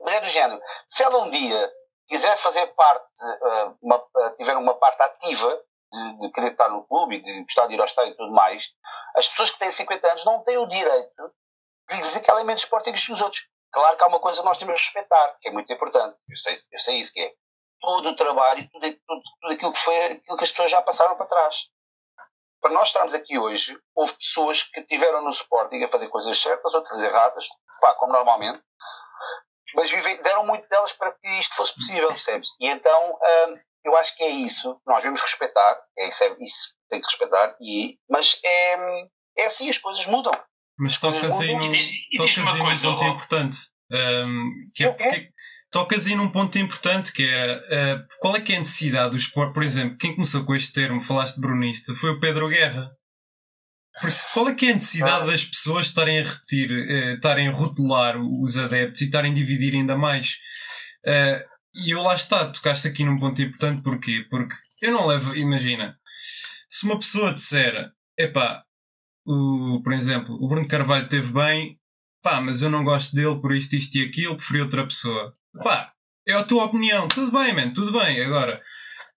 [0.00, 0.60] mas é do género.
[0.86, 1.72] Se ela um dia
[2.08, 5.62] quiser fazer parte, uh, uma, uh, tiver uma parte ativa
[5.92, 8.32] de, de, querer estar no clube e de gostar de ir ao estádio e tudo
[8.32, 8.62] mais,
[9.16, 11.34] as pessoas que têm 50 anos não têm o direito
[11.88, 13.48] de dizer que ela é menos Sporting que os outros.
[13.72, 16.16] Claro que há uma coisa que nós temos de respeitar, que é muito importante.
[16.28, 17.32] Eu sei, eu sei isso que é.
[17.80, 20.82] Todo o trabalho e tudo, tudo, tudo aquilo que foi aquilo que as pessoas já
[20.82, 21.56] passaram para trás.
[22.60, 26.74] Para nós estarmos aqui hoje, houve pessoas que tiveram no Sporting a fazer coisas certas,
[26.74, 27.48] outras erradas,
[27.80, 28.62] pá, como normalmente,
[29.74, 29.90] mas
[30.22, 32.50] deram muito delas para que isto fosse possível, percebes?
[32.60, 33.12] E então
[33.48, 34.78] hum, eu acho que é isso.
[34.86, 39.02] Nós devemos respeitar, é isso, é isso tem que respeitar, e, mas é,
[39.38, 40.32] é assim, as coisas mudam.
[40.80, 41.70] Mas tocas aí num,
[42.16, 43.58] tocas aí num ponto importante.
[43.92, 45.28] Um, que é, porque,
[45.70, 49.16] tocas aí num ponto importante que é uh, qual é que é a necessidade do
[49.16, 52.90] esporte, por exemplo, quem começou com este termo, falaste de brunista, foi o Pedro Guerra.
[54.00, 57.48] Por isso, qual é que é a necessidade das pessoas estarem a repetir, uh, estarem
[57.48, 60.38] a rotular os adeptos e estarem a dividir ainda mais?
[61.06, 64.24] Uh, e eu lá está, tocaste aqui num ponto importante, porquê?
[64.30, 65.94] Porque eu não levo, imagina,
[66.70, 68.64] se uma pessoa disser, epá,
[69.26, 71.78] o, por exemplo, o Bruno Carvalho teve bem,
[72.22, 75.32] pá, mas eu não gosto dele por isto, isto e aquilo, preferi outra pessoa.
[75.62, 75.92] Pá,
[76.26, 78.24] é a tua opinião, tudo bem, man, tudo bem.
[78.24, 78.60] Agora,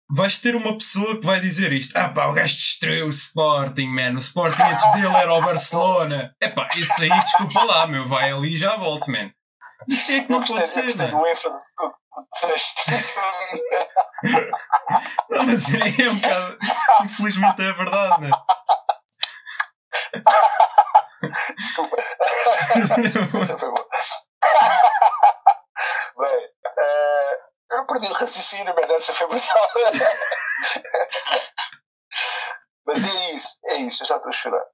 [0.10, 3.88] vais ter uma pessoa que vai dizer isto: ah pá, o gajo destruiu o Sporting,
[3.88, 6.36] man, o Sporting antes dele era o Barcelona.
[6.42, 9.32] É pá, isso aí, desculpa lá, meu, vai ali e já volta, man.
[9.88, 11.12] Isso é que não, não pode ser, man.
[15.30, 16.58] Não, mas é, é um bocado.
[17.04, 18.32] Infelizmente é verdade, né?
[21.58, 21.98] Desculpa.
[23.40, 23.88] Essa foi boa.
[26.18, 27.34] Bem, uh,
[27.72, 29.70] eu perdi o raciocínio, mas essa foi brutal.
[32.86, 34.66] Mas é isso, é isso, eu já estou a chorar.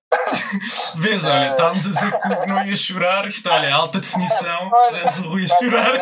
[0.98, 5.30] Vês, olha, estávamos a dizer que não ia chorar, isto, olha, alta definição, fizemos o
[5.30, 5.94] Rui a chorar.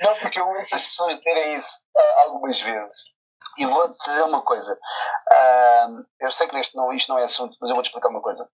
[0.00, 3.19] Não, porque eu ouço as pessoas dizerem isso uh, algumas vezes.
[3.56, 4.74] E vou-te dizer uma coisa.
[4.74, 8.22] Uh, eu sei que isto não, isto não é assunto, mas eu vou-te explicar uma
[8.22, 8.48] coisa.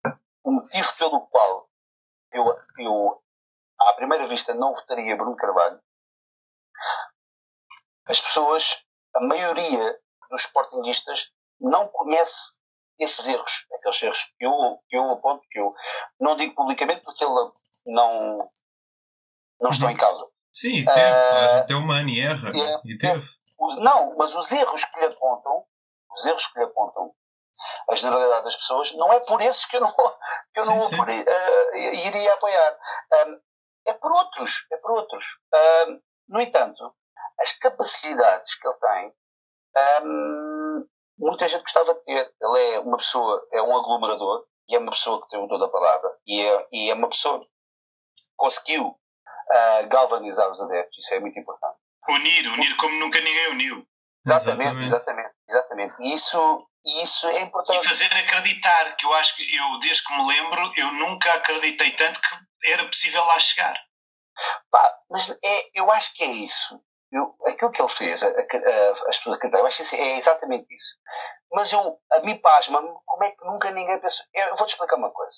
[0.43, 1.69] O motivo pelo qual
[2.33, 2.45] eu,
[2.79, 3.23] eu,
[3.81, 5.81] à primeira vista, não votaria Bruno Carvalho,
[8.07, 8.79] as pessoas,
[9.15, 9.99] a maioria
[10.31, 11.29] dos sportinguistas,
[11.61, 12.55] não conhece
[12.99, 14.53] esses erros, aqueles erros que eu,
[14.89, 15.69] que eu aponto, que eu
[16.21, 17.35] não digo publicamente porque ele
[17.87, 18.37] não,
[19.61, 20.25] não estão em causa.
[20.53, 22.51] Sim, teve, uh, até humano e erra.
[22.55, 23.21] É, e teve.
[23.65, 25.65] Os, não, mas os erros que lhe apontam,
[26.13, 27.15] os erros que lhe apontam,
[27.89, 29.91] a generalidade das pessoas, não é por esses que eu não,
[30.53, 30.97] que eu sim, não sim.
[30.97, 32.79] Por, uh, iria apoiar.
[33.13, 33.41] Um,
[33.87, 35.25] é por outros, é por outros.
[35.87, 36.95] Um, no entanto,
[37.41, 39.15] as capacidades que ele tem,
[40.05, 40.87] um,
[41.19, 42.35] muita gente gostava de ter.
[42.41, 45.59] Ele é uma pessoa, é um aglomerador, e é uma pessoa que tem o dom
[45.59, 47.47] da palavra, e é, e é uma pessoa que
[48.37, 51.84] conseguiu uh, galvanizar os adeptos, isso é muito importante.
[52.09, 53.87] Unir, unir como nunca ninguém uniu.
[54.27, 55.95] Exatamente, exatamente, exatamente.
[56.01, 56.69] E isso,
[57.01, 57.85] isso é importante.
[57.85, 61.93] E fazer acreditar, que eu acho que eu, desde que me lembro, eu nunca acreditei
[61.93, 63.79] tanto que era possível lá chegar.
[64.71, 66.81] Pá, mas é, eu acho que é isso.
[67.13, 70.17] Eu, aquilo que ele fez, a, a, a, as pessoas acreditaram, eu acho que é
[70.17, 70.97] exatamente isso.
[71.53, 74.27] Mas eu, a mim pasma-me como é que nunca ninguém pensou.
[74.35, 75.37] Eu vou-te explicar uma coisa.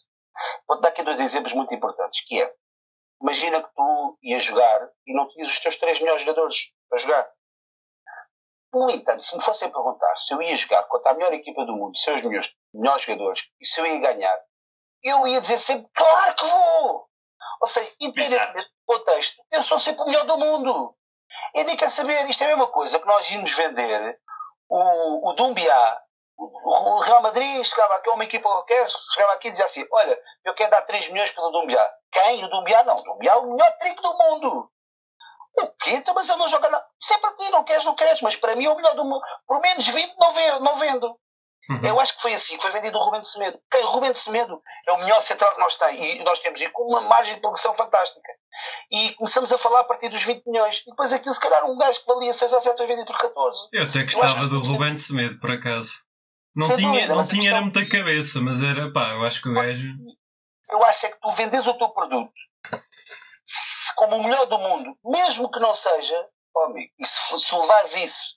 [0.66, 2.50] Vou-te dar aqui dois exemplos muito importantes, que é,
[3.20, 7.30] imagina que tu ias jogar e não tinhas os teus três melhores jogadores para jogar.
[8.72, 11.74] No entanto, se me fossem perguntar se eu ia jogar contra a melhor equipa do
[11.74, 14.38] mundo, seus meus melhores jogadores, e se eu ia ganhar,
[15.02, 17.08] eu ia dizer sempre, claro que vou!
[17.60, 20.94] Ou seja, independentemente do contexto, eu sou sempre o melhor do mundo.
[21.54, 24.20] E nem quer saber, isto é a mesma coisa que nós íamos vender
[24.68, 26.02] o, o Dumbiá
[26.38, 30.54] o Real Madrid chegava aqui, uma equipa qualquer, chegava aqui e dizia assim: Olha, eu
[30.54, 31.90] quero dar 3 milhões pelo Dumbiá.
[32.12, 32.44] Quem?
[32.44, 32.84] O Dumbiá?
[32.84, 34.70] Não, o Dumbiá é o melhor trigo do mundo.
[35.58, 35.92] O quê?
[35.92, 36.86] Então, mas ele não joga nada.
[37.00, 39.04] Isso é para ti, não queres, não queres, mas para mim é o melhor do
[39.04, 39.22] mundo.
[39.46, 40.60] Por menos 20 não, vendo.
[40.60, 41.18] Não vendo.
[41.70, 41.84] Uhum.
[41.84, 43.58] Eu acho que foi assim, foi vendido o de Semedo.
[43.70, 43.84] Quem?
[43.84, 46.84] O de Semedo é o melhor central que nós temos e nós temos e com
[46.84, 48.32] uma margem de progressão fantástica.
[48.90, 50.82] E começamos a falar a partir dos 20 milhões.
[50.86, 53.18] E depois aquilo, se calhar, um gajo que valia 6 ou 7 foi vendido por
[53.18, 53.68] 14.
[53.72, 56.05] Eu até gostava do Rubem de Semedo, por acaso.
[56.56, 59.54] Não tinha, dúvida, não tinha era muita cabeça, mas era pá, eu acho que o
[59.54, 59.88] gajo.
[60.70, 62.32] Eu acho é que tu vendes o teu produto
[63.94, 67.96] como o melhor do mundo, mesmo que não seja, oh amigo, e se, se levares
[67.96, 68.36] isso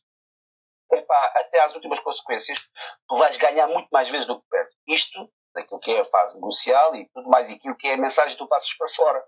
[0.92, 2.70] epá, até às últimas consequências,
[3.08, 4.76] tu vais ganhar muito mais vezes do que perdes.
[4.88, 7.98] Isto, daquilo que é a fase negocial e tudo mais, e aquilo que é a
[7.98, 9.24] mensagem que tu passas para fora.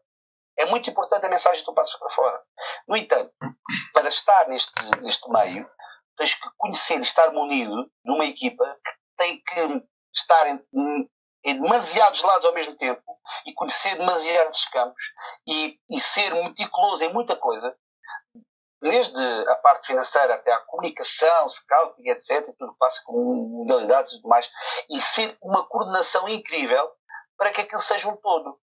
[0.57, 2.41] É muito importante a mensagem que tu passas para fora.
[2.87, 3.31] No entanto,
[3.93, 4.71] para estar neste,
[5.01, 5.69] neste meio,
[6.21, 11.09] tens que conhecer e estar munido de uma equipa que tem que estar em,
[11.43, 13.01] em demasiados lados ao mesmo tempo
[13.47, 15.03] e conhecer demasiados campos
[15.47, 17.75] e, e ser meticuloso em muita coisa,
[18.79, 19.19] desde
[19.49, 24.15] a parte financeira até a comunicação, scouting, etc., e tudo que passa com modalidades e
[24.17, 24.47] tudo mais,
[24.91, 26.91] e ser uma coordenação incrível
[27.35, 28.59] para que aquilo seja um todo.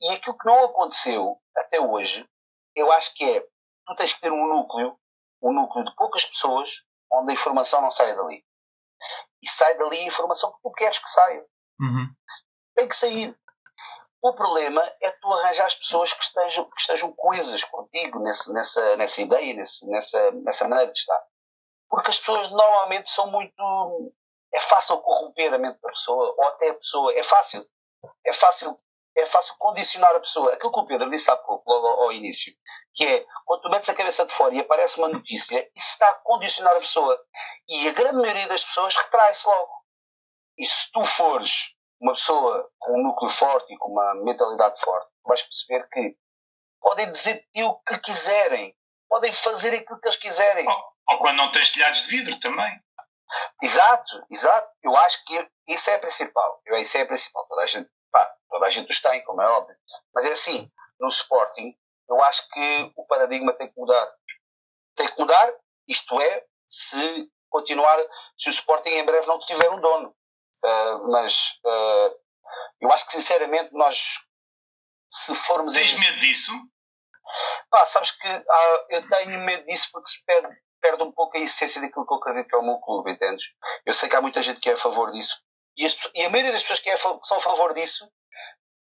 [0.00, 2.28] E aquilo que não aconteceu até hoje,
[2.74, 3.40] eu acho que é,
[3.86, 4.98] tu tens que ter um núcleo,
[5.42, 6.82] um núcleo de poucas pessoas,
[7.12, 8.44] onde a informação não saia dali.
[9.42, 11.44] E sai dali a informação que tu queres que saia.
[11.80, 12.08] Uhum.
[12.74, 13.36] Tem que sair.
[14.20, 18.96] O problema é tu arranjar as pessoas que estejam, que estejam coesas contigo nesse, nessa,
[18.96, 21.22] nessa ideia, nesse, nessa, nessa maneira de estar.
[21.88, 24.12] Porque as pessoas normalmente são muito.
[24.52, 27.14] É fácil corromper a mente da pessoa, ou até a pessoa.
[27.14, 27.62] É fácil.
[28.26, 28.76] É fácil,
[29.16, 30.52] é fácil condicionar a pessoa.
[30.52, 32.52] Aquilo que o Pedro disse há pouco, logo ao, ao início,
[32.98, 36.10] que é quando tu metes a cabeça de fora e aparece uma notícia, isso está
[36.10, 37.16] a condicionar a pessoa.
[37.68, 39.84] E a grande maioria das pessoas retrai-se logo.
[40.58, 45.08] E se tu fores uma pessoa com um núcleo forte e com uma mentalidade forte,
[45.24, 46.16] vais perceber que
[46.80, 48.74] podem dizer o que quiserem,
[49.08, 50.68] podem fazer aquilo que eles quiserem.
[50.68, 52.82] Ou, ou quando não tens telhados de vidro também.
[53.62, 54.68] Exato, exato.
[54.82, 56.60] Eu acho que isso é a principal.
[56.80, 57.46] Isso é a principal.
[57.46, 59.76] Toda a gente, pá, toda a gente os tem, como é óbvio.
[60.12, 60.68] Mas é assim,
[60.98, 61.76] no Sporting,
[62.08, 64.12] eu acho que o paradigma tem que mudar.
[64.96, 65.52] Tem que mudar,
[65.86, 67.98] isto é, se continuar,
[68.36, 70.14] se o Sporting em breve não tiver um dono.
[70.64, 72.18] Uh, mas uh,
[72.80, 74.18] eu acho que sinceramente nós
[75.10, 76.52] se formos Tens medo disso?
[77.70, 80.48] Pá, sabes que ah, eu tenho medo disso porque se perde,
[80.80, 83.44] perde um pouco a essência daquilo que eu acredito que é o meu clube, entendes?
[83.86, 85.38] Eu sei que há muita gente que é a favor disso
[85.78, 88.10] e, as, e a maioria das pessoas que, é, que, são a favor disso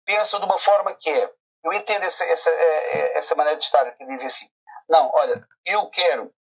[0.05, 1.32] pensam de uma forma que é
[1.64, 4.49] eu entendo essa, essa, eh, eh, essa maneira de estar que dizem assim
[4.89, 6.34] não, olha, eu quero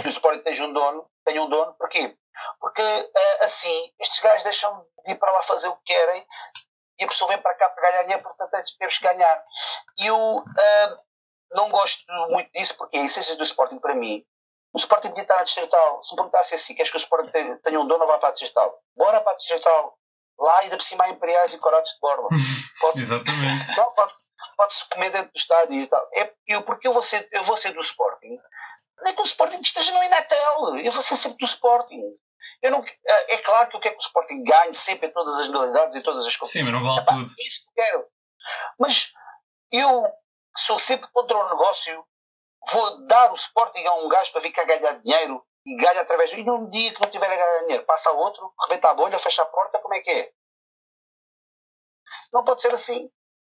[0.00, 2.16] que o Sporting tenha um dono tenha um dono, porquê?
[2.58, 6.26] Porque uh, assim, estes gajos deixam de ir para lá fazer o que querem
[6.98, 9.44] e a pessoa vem para cá para ganhar dinheiro, portanto é temos que ganhar.
[9.98, 10.98] E eu uh,
[11.52, 14.24] não gosto muito disso, porque a essência do Sporting para mim,
[14.72, 16.02] o Sporting podia estar na Distrital.
[16.02, 18.32] Se me perguntasse assim, queres que o Sporting tenha um dono ou vá para a
[18.32, 18.78] Distrital?
[18.96, 19.98] Bora para a Distrital.
[20.40, 22.28] Lá ainda por cima há Imperiais e Corados de Borla.
[22.80, 23.76] Pode, Exatamente.
[23.76, 24.12] Não, pode,
[24.56, 26.08] pode-se comer dentro do estádio e tal.
[26.14, 28.38] É, eu, porque eu vou, ser, eu vou ser do Sporting.
[29.02, 30.78] Nem que o Sporting esteja no Inatel.
[30.78, 32.00] Eu vou ser sempre do Sporting.
[32.62, 35.36] Eu não, é, é claro que eu quero que o Sporting ganhe sempre em todas
[35.36, 36.52] as modalidades e todas as coisas.
[36.54, 37.30] Sim, mas não vale é, tudo.
[37.38, 38.06] É isso que eu quero.
[38.78, 39.12] Mas
[39.70, 40.06] eu
[40.56, 42.02] sou sempre contra o negócio.
[42.72, 46.32] Vou dar o Sporting a um gajo para vir cá ganhar dinheiro e ganha através.
[46.32, 49.18] E num dia que não tiver a ganhar dinheiro, passa a outro, rebenta a bolha,
[49.18, 50.32] fecha a porta, como é que é?
[52.32, 53.10] Não pode ser assim.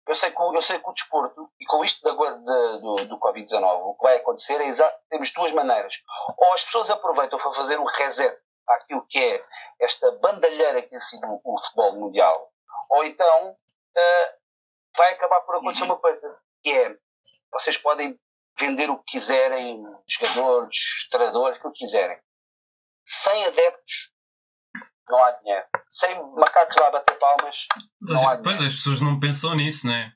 [0.06, 3.18] Eu sei que, eu sei que o desporto, e com isto de, de, do, do
[3.18, 5.94] Covid-19, o que vai acontecer é exato, temos duas maneiras.
[6.38, 8.38] Ou as pessoas aproveitam para fazer um reset
[8.68, 9.44] àquilo que é
[9.80, 12.52] esta bandalheira que tem sido o futebol mundial,
[12.90, 14.36] ou então uh,
[14.96, 16.96] vai acabar por acontecer uma coisa, que é
[17.52, 18.16] vocês podem
[18.58, 22.18] vender o que quiserem, jogadores, treinadores, aquilo que quiserem.
[23.04, 24.10] Sem adeptos,
[25.08, 25.66] não há dinheiro.
[25.88, 27.56] Sem macacos lá a bater palmas,
[28.00, 28.42] não há dinheiro.
[28.42, 30.12] Pois, as pessoas não pensam nisso, não é?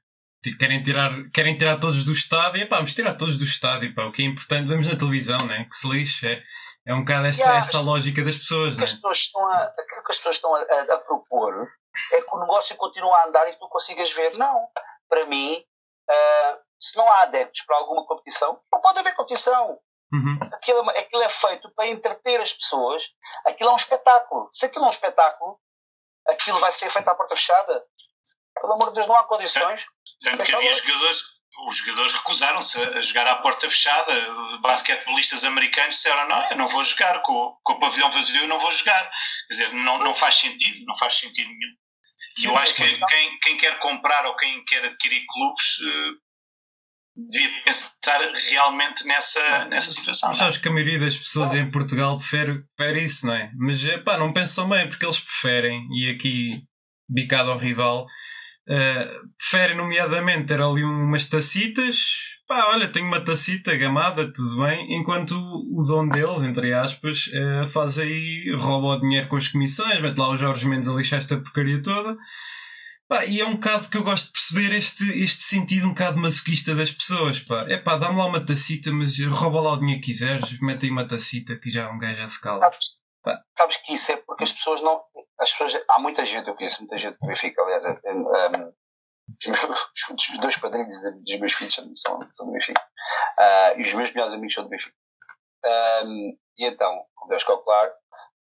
[0.59, 4.07] Querem tirar, querem tirar todos do estádio, e pá, vamos tirar todos do estádio, pá,
[4.07, 5.67] o que é importante, vemos na televisão, né?
[5.69, 6.43] que se lixe, é,
[6.87, 8.77] é um bocado esta, yeah, esta lógica das pessoas.
[8.77, 8.85] Né?
[8.85, 11.69] As pessoas estão a, aquilo que as pessoas estão a, a, a, propor
[12.13, 14.31] é que o negócio continue a andar e tu consigas ver.
[14.39, 14.69] Não,
[15.09, 15.63] para mim,
[16.11, 19.79] uh, se não há adeptos para alguma competição, não pode haver competição.
[20.13, 20.39] Uhum.
[20.53, 23.05] Aquilo, aquilo, é feito para entreter as pessoas.
[23.47, 24.49] Aquilo é um espetáculo.
[24.53, 25.61] Se aquilo é um espetáculo,
[26.29, 27.85] aquilo vai ser feito à porta fechada.
[28.61, 29.87] Pelo amor de Deus, não há condições.
[30.23, 31.23] Tanto que havia jogadores,
[31.69, 34.13] os jogadores recusaram-se a jogar à porta fechada.
[34.61, 38.59] Basquetebolistas americanos disseram: Não, eu não vou jogar com, com o pavilhão vazio, eu não
[38.59, 39.11] vou jogar.
[39.49, 41.77] Quer dizer, não, não faz sentido, não faz sentido nenhum.
[42.39, 46.31] E eu acho que quem, quem quer comprar ou quem quer adquirir clubes eh,
[47.17, 48.21] devia pensar
[48.51, 50.31] realmente nessa, nessa situação.
[50.31, 50.45] Mas é?
[50.45, 53.51] acho que a maioria das pessoas em Portugal prefere, prefere isso, não é?
[53.57, 56.63] Mas pá, não pensam bem, porque eles preferem, e aqui
[57.09, 61.97] bicado ao rival, uh, preferem nomeadamente ter ali umas tacitas.
[62.51, 67.71] Pá, olha, tenho uma tacita gamada, tudo bem, enquanto o dono deles, entre aspas, uh,
[67.71, 71.21] faz aí, rouba o dinheiro com as comissões, mete lá os Jorge Mendes a lixar
[71.21, 72.17] esta porcaria toda
[73.09, 76.19] Pá, e é um bocado que eu gosto de perceber este, este sentido um bocado
[76.19, 77.39] masoquista das pessoas.
[77.39, 77.67] Pá.
[77.69, 80.91] É pá, dá-me lá uma tacita, mas rouba lá o dinheiro que quiseres, mete aí
[80.91, 82.59] uma tacita que já um gajo já se cala.
[82.63, 83.01] Sabes,
[83.57, 85.01] sabes, que isso é porque as pessoas não.
[85.39, 88.73] As pessoas, há muita gente, eu conheço muita gente que Benfica, aliás, um,
[90.33, 92.83] os dois padrinhos dos meus filhos são, são do Benfica.
[93.39, 94.95] Uh, e os meus melhores amigos são do Benfica.
[95.65, 97.91] Um, e então, como deves calcular,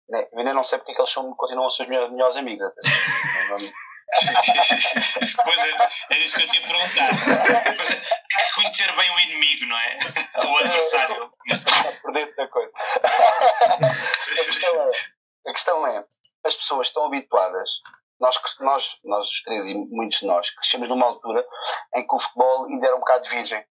[0.09, 2.11] né, eu ainda não sei porque é que eles são, continuam a ser os meus
[2.11, 2.65] melhores amigos.
[2.65, 2.81] Até.
[5.45, 7.15] pois é, é isso que eu tinha perguntado.
[7.77, 8.03] Mas é,
[8.55, 9.99] conhecer bem o inimigo, não é?
[10.47, 11.33] O adversário.
[11.47, 12.73] Está por dentro da coisa.
[13.05, 14.91] a, questão é,
[15.47, 16.05] a questão é,
[16.45, 17.71] as pessoas estão habituadas
[18.21, 21.47] nós, nós, nós os três e muitos de nós crescemos numa altura
[21.95, 23.65] em que o futebol ainda era um bocado virgem.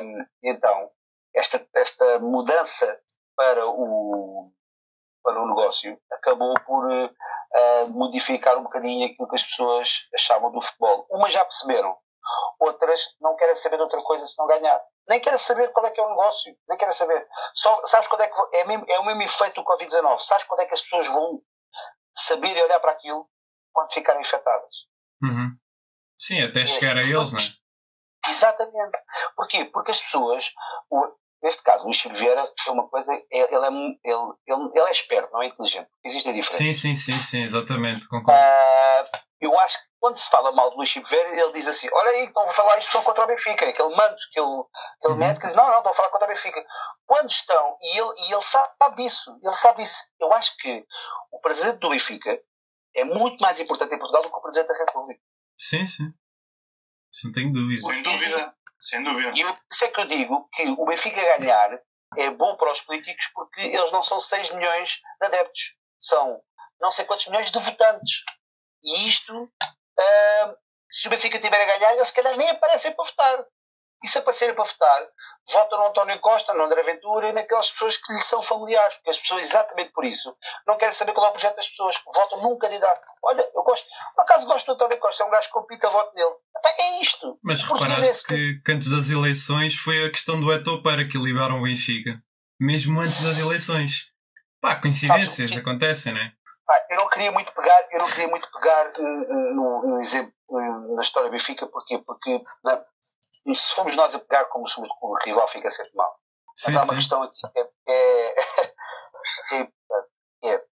[0.00, 0.90] Um, então,
[1.34, 2.98] esta, esta mudança
[3.36, 4.50] para o,
[5.22, 10.60] para o negócio acabou por uh, modificar um bocadinho aquilo que as pessoas achavam do
[10.60, 11.06] futebol.
[11.10, 11.96] Umas já perceberam,
[12.60, 14.80] outras não querem saber de outra coisa se não ganhar.
[15.08, 17.26] Nem querem saber qual é que é o negócio, nem querem saber.
[17.54, 20.20] Só, sabes quando é que é, mesmo, é o mesmo efeito do Covid-19?
[20.20, 21.40] Sabes quando é que as pessoas vão
[22.14, 23.28] saber e olhar para aquilo?
[23.76, 24.74] Quando ficarem infectadas.
[25.22, 25.54] Uhum.
[26.18, 28.30] Sim, até é, chegar a eles, não é?
[28.30, 28.98] Exatamente.
[29.36, 29.66] Porquê?
[29.66, 30.50] Porque as pessoas,
[30.90, 31.06] o,
[31.42, 35.30] neste caso, o Luís Vieira é uma coisa, ele é, ele, ele, ele é esperto,
[35.30, 35.90] não é inteligente.
[36.02, 36.64] Existe a diferença.
[36.64, 38.08] Sim, sim, sim, sim, exatamente.
[38.08, 38.40] Concordo.
[38.40, 42.10] Uh, eu acho que quando se fala mal do Luís Vieira, ele diz assim: Olha
[42.10, 43.68] aí, estão a falar isto estão contra o Benfica.
[43.68, 44.62] Aquele manto que ele,
[45.00, 45.34] que ele uhum.
[45.34, 46.64] que diz: Não, não, estão a falar contra o Benfica.
[47.06, 50.02] Quando estão, e ele, e ele sabe disso, ele sabe disso.
[50.18, 50.84] Eu acho que
[51.30, 52.40] o presidente do Benfica
[52.96, 55.20] é muito mais importante em Portugal do que o Presidente da República.
[55.58, 56.12] Sim, sim.
[57.32, 57.80] Tenho dúvida.
[57.80, 58.54] Sem dúvida.
[58.78, 59.32] Sem dúvida.
[59.34, 61.80] E eu, por isso é que eu digo que o Benfica ganhar
[62.16, 65.76] é bom para os políticos porque eles não são 6 milhões de adeptos.
[65.98, 66.42] São
[66.80, 68.22] não sei quantos milhões de votantes.
[68.82, 70.56] E isto, uh,
[70.90, 73.46] se o Benfica tiver a ganhar, eles se calhar nem aparecem para votar.
[74.02, 75.08] E se aparecerem para votar,
[75.52, 78.94] votam no António Costa, no André Ventura e naquelas pessoas que lhe são familiares.
[78.96, 80.36] Porque as pessoas, exatamente por isso,
[80.66, 81.96] não querem saber qual é o projeto das pessoas.
[82.14, 83.00] Votam num candidato.
[83.24, 86.14] Olha, eu gosto, por acaso gosto do António Costa, é um gajo que compita, voto
[86.14, 86.34] nele.
[86.78, 87.38] É isto.
[87.42, 91.18] Mas reparaste é que, que antes das eleições foi a questão do Eto para que
[91.18, 92.20] liberaram o Benfica.
[92.60, 94.06] Mesmo antes das eleições.
[94.60, 96.32] Pá, coincidências acontecem, não é?
[96.90, 100.94] eu não queria muito pegar, eu não queria muito pegar uh, no, no, exemplo uh,
[100.94, 101.98] na história do Benfica, porquê?
[102.04, 102.40] Porque
[103.46, 106.18] e se formos nós a pegar como, o rival, fica sempre mal.
[106.56, 106.96] Sim, Mas há uma sim.
[106.96, 108.34] questão aqui que é, é,
[110.42, 110.64] é, é,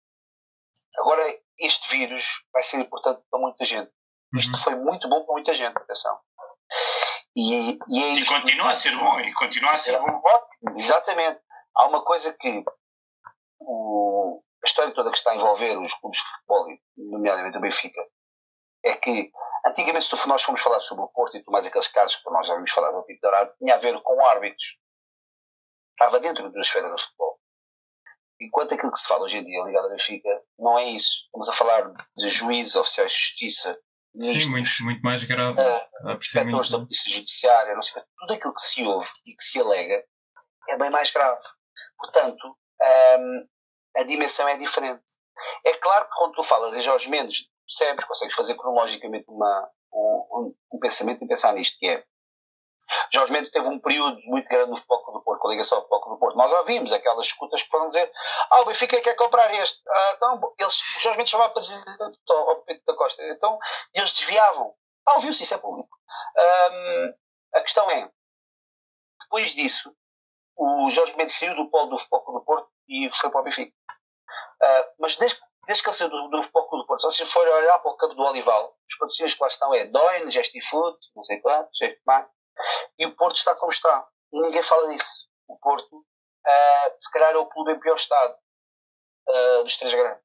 [0.99, 1.27] Agora,
[1.59, 3.91] este vírus vai ser importante para muita gente.
[4.33, 4.39] Uhum.
[4.39, 6.18] Isto foi muito bom para muita gente, atenção.
[7.37, 10.22] E, e, é e continua a ser bom, e continua a ser é, bom.
[10.25, 11.41] Ótimo, exatamente.
[11.77, 12.64] Há uma coisa que
[13.61, 16.66] o, a história toda que está a envolver os clubes de futebol,
[16.97, 18.01] nomeadamente o Benfica,
[18.85, 19.30] é que
[19.66, 22.47] Antigamente, se nós fomos falar sobre o Porto e tudo mais aqueles casos que nós
[22.47, 24.76] já vimos falar do Pinto Dourado, tinha a ver com árbitros.
[25.93, 27.39] Estava dentro da esfera do futebol.
[28.41, 30.28] Enquanto aquilo que se fala hoje em dia ligado à Benfica,
[30.59, 31.24] não é isso.
[31.26, 33.80] Estamos a falar de juízes, oficiais de justiça,
[34.20, 35.59] Sim, muito, muito mais grave.
[35.61, 39.59] Uh, inspectores da Polícia Judiciária, não sei, tudo aquilo que se ouve e que se
[39.59, 40.05] alega
[40.68, 41.43] é bem mais grave.
[41.99, 42.57] Portanto,
[43.18, 43.49] um,
[43.97, 45.03] a dimensão é diferente.
[45.64, 50.55] É claro que quando tu falas em Jorge Mendes, percebes, consegues fazer cronologicamente uma, um,
[50.73, 52.05] um, pensamento e pensar nisto, que é
[53.12, 55.85] Jorge Mendes teve um período muito grande no Futebol do Porto, com a ligação ao
[55.85, 56.37] Futebol do Porto.
[56.37, 58.11] Nós ouvimos aquelas escutas que foram dizer
[58.51, 59.81] ah, o Benfica quer comprar este.
[59.89, 61.87] Ah, então, eles, Jorge Mendes chamava presidente
[62.29, 63.23] ao Pedro da Costa.
[63.29, 63.59] Então,
[63.95, 64.75] eles desviavam.
[65.07, 65.97] Ah, ouviu-se, isso é público.
[66.37, 67.15] Um,
[67.55, 68.11] a questão é,
[69.23, 69.95] depois disso,
[70.57, 73.75] o Jorge Mendes saiu do polo do Futebol do Porto e foi para o Benfica.
[74.62, 77.53] Uh, mas desde desde que ele saiu do, do Futebol do Porto, se vocês forem
[77.53, 81.23] olhar para o campo do Olival, os patrocínios que lá estão é Doin, Gestifood, não
[81.23, 81.71] sei quanto,
[82.07, 82.27] mais,
[82.99, 84.07] e o Porto está como está.
[84.33, 85.29] E ninguém fala disso.
[85.49, 88.35] O Porto, uh, se calhar, é o clube em pior estado
[89.29, 90.23] uh, dos três grandes.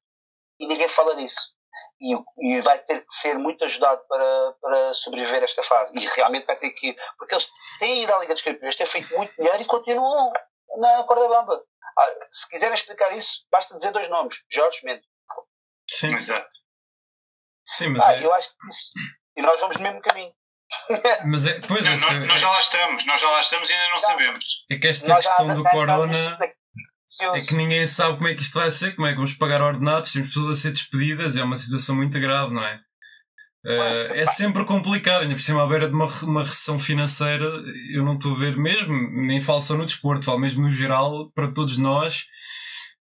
[0.58, 1.54] E ninguém fala disso.
[2.00, 5.92] E, e, vai ter que ser muito ajudado para, para sobreviver a esta fase.
[5.94, 6.96] E realmente vai ter que.
[7.18, 10.32] Porque eles têm ido à Liga dos Campeões, têm feito muito dinheiro e continuam
[10.78, 11.62] na corda bamba.
[11.98, 15.06] Ah, se quiserem explicar isso, basta dizer dois nomes: Jorge Mendes.
[16.00, 16.14] Sim.
[16.14, 16.48] Exato.
[17.72, 18.24] Sim, mas ah, é...
[18.24, 18.90] eu acho que isso.
[19.36, 20.32] E nós vamos no mesmo caminho.
[21.26, 23.72] Mas é, pois não, é, nós, nós, já lá estamos, nós já lá estamos e
[23.72, 23.98] ainda não, não.
[23.98, 24.44] sabemos.
[24.70, 26.38] É que esta nós questão do corona
[27.34, 29.60] é que ninguém sabe como é que isto vai ser, como é que vamos pagar
[29.62, 32.80] ordenados, temos pessoas a ser despedidas, é uma situação muito grave, não é?
[33.66, 37.44] Uh, é sempre complicado, ainda por cima à beira de uma, uma recessão financeira,
[37.92, 38.94] eu não estou a ver mesmo,
[39.26, 42.26] nem falo só no desporto, falo mesmo no geral, para todos nós,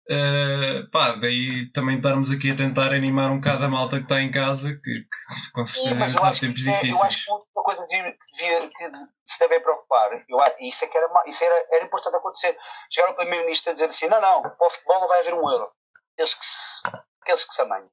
[0.09, 4.21] Uh, pá, daí também estarmos aqui a tentar animar um bocado a malta que está
[4.21, 6.97] em casa, que, que com certeza Sim, sabe tempos é, difíceis.
[6.97, 8.91] Eu acho que uma coisa que, devia, que,
[9.25, 12.57] se deve preocupar, eu, isso, é que era, isso era, era importante acontecer.
[12.93, 15.51] Chegaram o Primeiro-Ministro a dizer assim: não, não, para o futebol não vai haver um
[15.51, 15.69] euro.
[16.13, 16.83] Aqueles que se,
[17.23, 17.91] aqueles que se amanham.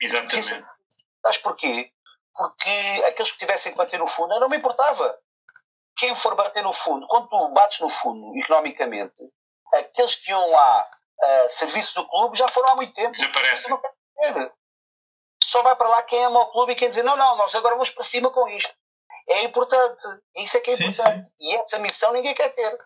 [0.00, 0.38] Exatamente.
[0.38, 0.62] Isso,
[1.22, 1.90] sabes porquê?
[2.36, 5.18] porque aqueles que tivessem que bater no fundo, eu não me importava.
[5.96, 9.22] Quem for bater no fundo, quando tu bates no fundo, economicamente,
[9.72, 10.86] aqueles que iam lá
[11.22, 13.12] a serviço do clube já foram há muito tempo.
[13.12, 13.76] Desaparecem.
[15.42, 17.74] Só vai para lá quem ama o clube e quem diz: não, não, nós agora
[17.74, 18.72] vamos para cima com isto.
[19.28, 20.02] É importante.
[20.36, 21.24] Isso é que é Sim, importante.
[21.24, 21.32] sim.
[21.40, 22.78] E essa missão ninguém quer ter.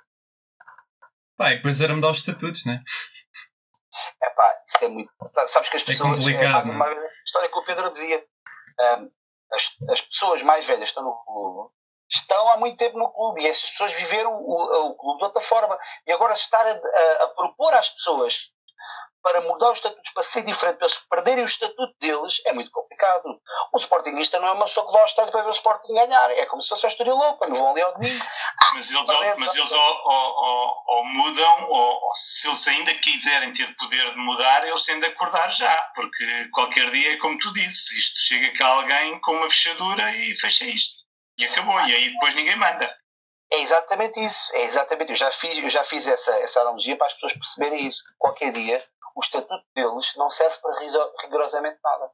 [1.36, 2.82] Pá, e depois era mudar os estatutos, né?
[4.22, 5.10] É pá, isso é muito.
[5.46, 6.18] Sabes que as É pessoas.
[6.18, 6.72] complicado, é?
[6.72, 8.24] uma vez, a história que o Pedro dizia.
[8.78, 9.08] Ahm,
[9.52, 11.74] as, as pessoas mais velhas estão no clube
[12.10, 15.40] estão há muito tempo no clube e essas pessoas viveram o, o clube de outra
[15.40, 15.78] forma.
[16.06, 18.38] E agora estar a, a- a propor às pessoas
[19.22, 22.70] para mudar os estatutos para ser diferente, para eles perderem o estatuto deles, é muito
[22.70, 23.38] complicado.
[23.70, 26.30] O Sportingista não é uma pessoa que vai ao estádio para ver o Sporting ganhar.
[26.30, 28.24] É como se fosse a história louca, quando vão ali ao domingo.
[28.72, 33.52] Mas eles, ou, mas eles ou, ou- ou- ou mudam, ou, se eles ainda quiserem
[33.52, 37.52] ter poder de mudar, eles têm de acordar já, porque qualquer dia é como tu
[37.52, 40.98] dizes, isto chega cá alguém com uma fechadura e fecha isto.
[41.40, 42.94] E acabou, e aí depois ninguém manda.
[43.50, 44.54] É exatamente isso.
[44.54, 45.08] É exatamente.
[45.08, 48.04] Eu já fiz, eu já fiz essa, essa analogia para as pessoas perceberem isso.
[48.18, 48.84] Qualquer dia,
[49.16, 50.78] o estatuto deles não serve para
[51.22, 52.10] rigorosamente nada.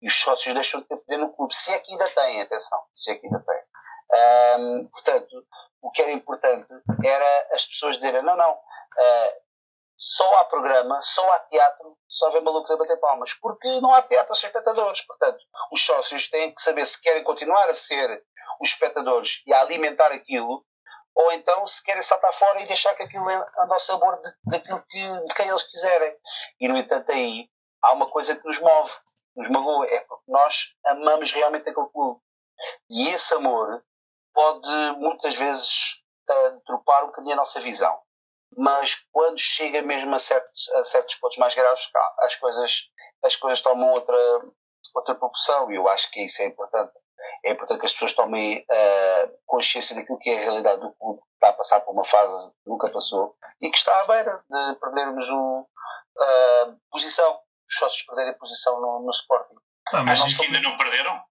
[0.00, 1.54] E os sócios deixam de ter poder no clube.
[1.54, 2.80] Se é que ainda têm, atenção.
[2.94, 3.62] Se é que ainda têm.
[4.14, 5.46] Ahm, portanto,
[5.82, 6.72] o que era importante
[7.04, 8.58] era as pessoas dizerem: não, não,
[8.98, 9.32] ah,
[9.96, 13.32] só há programa, só há teatro, só vem malucos a bater palmas.
[13.34, 15.00] Porque não há teatro sem espectadores.
[15.02, 15.38] Portanto,
[15.72, 18.22] os sócios têm que saber se querem continuar a ser
[18.60, 20.64] os espectadores e a alimentar aquilo,
[21.14, 24.84] ou então se querem saltar fora e deixar que aquilo ande ao sabor de, daquilo
[24.88, 26.14] que, de quem eles quiserem.
[26.60, 27.48] E, no entanto, aí
[27.82, 28.92] há uma coisa que nos move,
[29.34, 32.20] nos magoa, é porque nós amamos realmente aquele clube.
[32.90, 33.82] E esse amor
[34.34, 34.68] pode,
[34.98, 37.98] muitas vezes, eh, dropar um bocadinho a nossa visão.
[38.56, 41.88] Mas quando chega mesmo a certos, a certos pontos mais graves,
[42.20, 42.82] as coisas,
[43.22, 44.16] as coisas tomam outra,
[44.94, 46.92] outra proporção e eu acho que isso é importante.
[47.44, 51.20] É importante que as pessoas tomem eh, consciência daquilo que é a realidade do clube,
[51.20, 54.42] que está a passar por uma fase que nunca passou e que está à beira
[54.48, 55.68] de perdermos o,
[56.18, 59.54] a posição, os sócios perderem posição no, no Sporting.
[59.90, 61.22] Pá, mas Achas que ainda não perderam?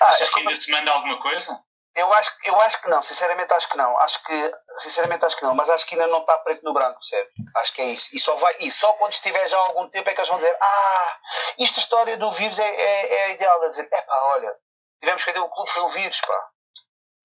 [0.00, 1.60] Ah, Achas que ainda se manda alguma coisa?
[1.96, 3.98] Eu acho, eu acho que não, sinceramente acho que não.
[3.98, 6.98] Acho que, sinceramente acho que não, mas acho que ainda não está preto no branco,
[7.00, 7.32] percebes?
[7.54, 8.14] Acho que é isso.
[8.14, 10.36] E só, vai, e só quando estiver já há algum tempo é que eles vão
[10.36, 11.18] dizer: Ah,
[11.58, 13.62] isto a história do vírus é, é, é ideal.
[13.62, 14.52] A dizer: É pá, olha,
[15.00, 16.48] tivemos que perder o clube, foi o vírus, pá.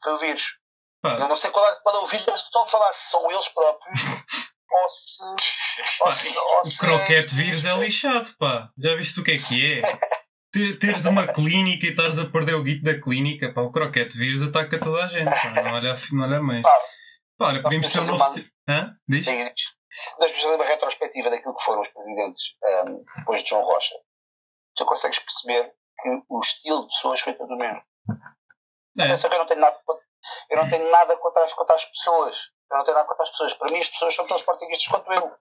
[0.02, 0.58] Foi o vírus.
[1.04, 3.10] Eu pá, não sei qual é, qual é o vírus eles estão a falar, se
[3.10, 4.02] são eles próprios
[4.72, 5.24] ou se.
[6.00, 8.70] Ou se, ou o se croquete vírus é lixado, pá.
[8.78, 10.00] Já viste o que é que é?
[10.52, 14.18] Ter- Teres uma clínica e estares a perder o guito da clínica, pá, o croquete
[14.18, 15.50] vírus ataca toda a gente, pá.
[15.64, 16.62] Não olha, não olha mãe.
[16.62, 16.80] Pá,
[17.38, 18.24] Pá, olha, podíamos ter um novo.
[18.24, 18.96] Esti- Hã?
[19.08, 19.26] Diz?
[19.26, 19.44] Sim,
[20.20, 23.96] Nós uma retrospectiva daquilo que foram os presidentes ehm, depois de João Rocha.
[24.76, 25.72] Tu consegues perceber
[26.02, 27.82] que o estilo de pessoas foi tudo o mesmo.
[29.00, 29.04] É.
[29.06, 29.78] Atenção que eu não tenho nada,
[30.50, 32.38] eu não tenho nada contra as, contra as pessoas.
[32.72, 33.54] Eu não tenho nada contra as pessoas.
[33.54, 35.32] Para mim, as pessoas são tão sportinguistas quanto eu.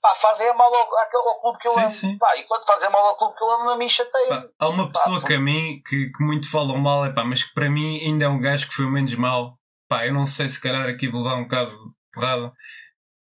[0.00, 1.90] Pá, fazem mal ao, ao clube que eu Sim, amo.
[1.90, 2.18] sim.
[2.18, 4.28] Pá, e quando fazem mal ao clube que eu amo, a mim chateia.
[4.28, 7.44] Pá, há uma pessoa que a mim que, que muito falam mal, é pá, mas
[7.44, 9.58] que para mim ainda é um gajo que foi o menos mal.
[9.88, 12.52] Pá, eu não sei se calhar aqui vou levar um bocado de porrada.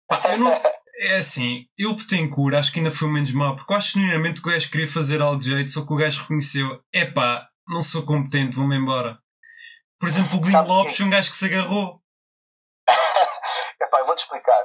[0.07, 0.51] Pá, eu não,
[1.01, 4.41] é assim, eu Betancourt acho que ainda foi o menos mal, porque eu acho genuinamente
[4.41, 7.47] que o gajo queria fazer algo de jeito, só que o gajo reconheceu, é pá,
[7.67, 9.19] não sou competente, vou-me embora.
[9.99, 12.01] Por exemplo, o Glenn Lopes foi um gajo que se agarrou.
[13.81, 14.60] Epá, eu vou-te explicar.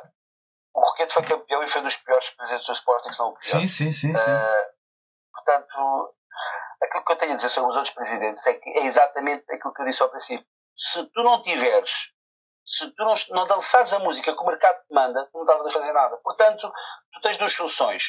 [0.97, 3.61] Roquete foi campeão e foi um dos piores presidentes do Sporting, se não o pior.
[3.61, 4.31] Sim, sim, sim, sim.
[4.31, 4.71] Eh,
[5.31, 6.15] portanto,
[6.83, 9.75] aquilo que eu tenho a dizer sobre os outros presidentes é que é exatamente aquilo
[9.75, 10.47] que eu disse ao princípio.
[10.75, 11.91] Se tu não tiveres,
[12.65, 15.67] se tu não, não dançares a música que o mercado te manda, tu não estás
[15.67, 16.17] a fazer nada.
[16.19, 16.73] Portanto,
[17.13, 18.05] tu tens duas soluções.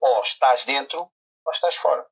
[0.00, 2.04] Ou estás dentro, ou estás fora.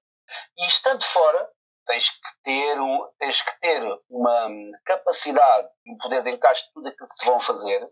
[0.57, 1.51] E estando fora,
[1.85, 4.49] tens que ter, um, tens que ter uma
[4.85, 7.85] capacidade e um poder de encaixe de tudo aquilo que te vão fazer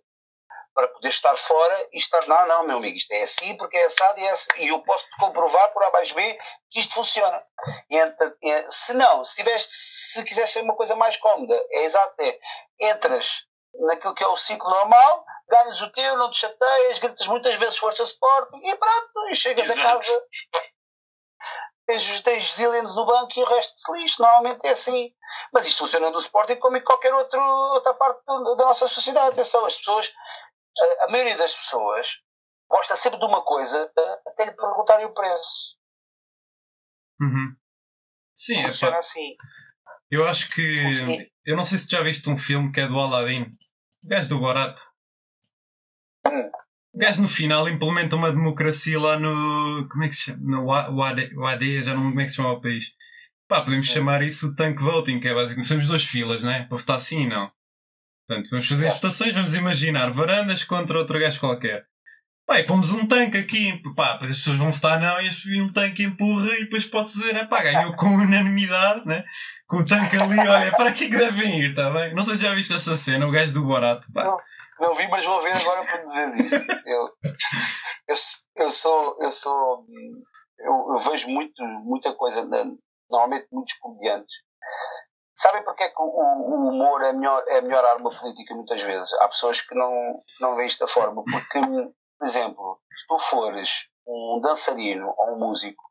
[0.75, 3.85] para poder estar fora e estar, não, não, meu amigo, isto é assim porque é
[3.85, 6.39] assado e, é assim, e eu posso te comprovar por A mais B
[6.71, 7.43] que isto funciona.
[7.91, 11.83] E, ent- e, se não, se, tiveres, se quiseres ser uma coisa mais cómoda, é
[11.85, 12.39] exato, é,
[12.81, 13.45] entras
[13.75, 17.77] naquilo que é o ciclo normal, ganhas o teu, não te chateias, gritas muitas vezes
[17.77, 19.99] Força Sporting e pronto, e chegas a Exato.
[19.99, 20.23] casa.
[21.87, 24.23] Tens, tens zillions no banco e o resto se lixa.
[24.23, 25.13] Normalmente é assim.
[25.53, 29.31] Mas isto funciona no Sporting como em qualquer outro, outra parte da nossa sociedade.
[29.31, 30.13] Atenção, as pessoas,
[30.81, 32.09] a, a maioria das pessoas
[32.69, 33.91] gosta sempre de uma coisa
[34.27, 35.77] até lhe perguntarem o preço.
[37.21, 37.55] Uhum.
[38.35, 39.37] Sim, é Funciona pá, assim.
[40.11, 40.95] eu acho que.
[40.95, 41.31] Sim.
[41.45, 43.51] Eu não sei se já viste um filme que é do Aladdin.
[44.05, 44.81] O gajo do Borat.
[46.27, 46.51] Hum.
[46.93, 49.89] O gajo no final implementa uma democracia lá no.
[49.89, 50.41] Como é que se chama?
[50.43, 52.85] No Wade, Wade, já não como é que se chama o país.
[53.49, 56.67] Pá, podemos chamar isso o tank voting, que é basicamente, temos duas filas, né?
[56.69, 57.51] Para votar sim e não.
[58.31, 61.85] Portanto, vamos fazer as votações, vamos imaginar varandas contra outro gajo qualquer.
[62.49, 66.05] E pomos um tanque aqui, pá, depois as pessoas vão votar não e um tanque
[66.05, 69.25] empurra e depois pode dizer, é pá, ganhou com unanimidade, né?
[69.67, 72.15] Com o tanque ali, olha, para aqui que devem ir, está bem?
[72.15, 74.23] Não sei se já viste essa cena, o gajo do Borato, pá.
[74.23, 74.39] Não,
[74.79, 76.67] não vi, mas vou ver agora para dizer isso.
[76.87, 77.09] Eu,
[78.09, 78.15] eu,
[78.65, 79.87] eu sou, eu sou,
[80.61, 82.45] eu, eu vejo muito, muita coisa,
[83.11, 84.35] normalmente muitos comediantes.
[85.41, 88.55] Sabem porque é que o, o humor é a, melhor, é a melhor arma política
[88.55, 89.13] muitas vezes?
[89.15, 91.23] Há pessoas que não, não veem isto da forma.
[91.25, 91.61] Porque,
[92.19, 93.71] por exemplo, se tu fores
[94.07, 95.83] um dançarino ou um músico,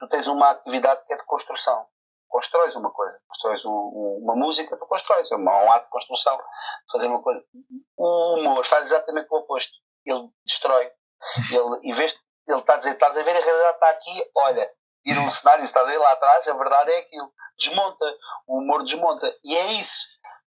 [0.00, 1.86] tu tens uma atividade que é de construção
[2.34, 6.36] constróis uma coisa, constróis um, uma música, tu constróis, é um, um ato de construção,
[6.90, 7.44] fazer uma coisa.
[7.96, 9.72] O humor faz exatamente o oposto,
[10.04, 10.90] ele destrói.
[11.54, 12.18] Ele, em vez de,
[12.48, 14.70] ele está a dizer, estás a ver, a realidade está aqui, olha,
[15.04, 17.32] tira um cenário, está a ver lá atrás, a verdade é aquilo.
[17.58, 18.04] Desmonta,
[18.46, 19.32] o humor desmonta.
[19.44, 20.02] E é isso.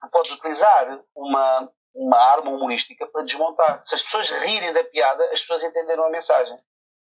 [0.00, 3.80] Tu podes utilizar uma, uma arma humorística para desmontar.
[3.84, 6.56] Se as pessoas rirem da piada, as pessoas entenderam a mensagem.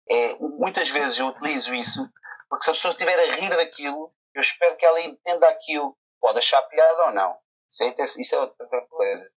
[0.09, 2.09] É, muitas vezes eu utilizo isso
[2.49, 5.97] porque se a pessoa estiver a rir daquilo, eu espero que ela entenda aquilo.
[6.19, 7.37] Pode achar piada ou não.
[7.69, 9.29] Isso é outra coisa.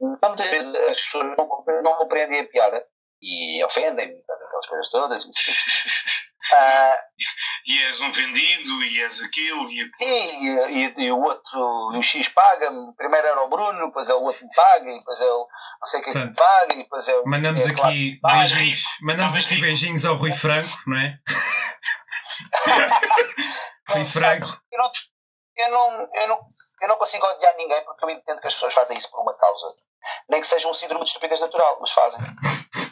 [0.00, 1.46] Muitas vezes as pessoas não
[1.82, 2.86] não compreendem a piada
[3.20, 5.24] e ofendem-me, aquelas coisas todas.
[6.54, 6.96] uh,
[7.66, 10.70] e és um vendido, e és aquilo, e aquilo.
[10.70, 12.94] E, e, e o outro, e o X paga-me.
[12.96, 15.48] Primeiro era o Bruno, depois é o outro me paga, e depois é o
[15.80, 17.26] não sei quem me paga, e depois é o.
[17.26, 21.18] Mandamos é, aqui claro, beijinhos, mandamos aqui beijinhos ao Rui Franco, não é?
[23.88, 24.46] Rui Franco.
[24.72, 24.90] Eu não,
[25.56, 26.38] eu, não, eu, não,
[26.82, 29.34] eu não consigo odiar ninguém porque eu entendo que as pessoas fazem isso por uma
[29.34, 29.74] causa.
[30.28, 32.20] Nem que seja um síndrome de estupidez natural, mas fazem.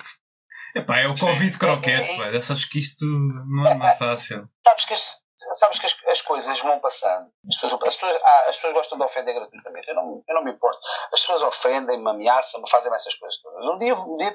[0.75, 4.49] Epá, é o Covid croquete, mas achas que isto não é, mais fácil.
[4.67, 5.17] Sabes que as,
[5.55, 7.31] sabes que as, as coisas vão passando.
[7.49, 9.89] As pessoas, as, pessoas, ah, as pessoas gostam de ofender gratuitamente.
[9.89, 10.79] Eu não, eu não me importo.
[11.13, 13.65] As pessoas ofendem-me, ameaçam-me, fazem essas coisas todas.
[13.65, 14.33] Um dia, um dia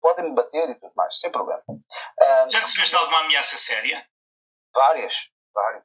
[0.00, 1.62] podem me bater e tudo mais, sem problema.
[1.68, 4.04] Um, Já recebeste alguma ameaça séria?
[4.74, 5.12] Várias,
[5.54, 5.84] várias.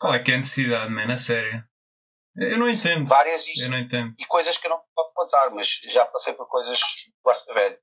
[0.00, 1.12] Qual é que é a necessidade, man?
[1.12, 1.64] A sério.
[2.36, 3.06] Eu não entendo.
[3.06, 4.14] Várias e, eu não entendo.
[4.18, 7.76] e coisas que eu não posso contar, mas já passei por coisas do quarto velho.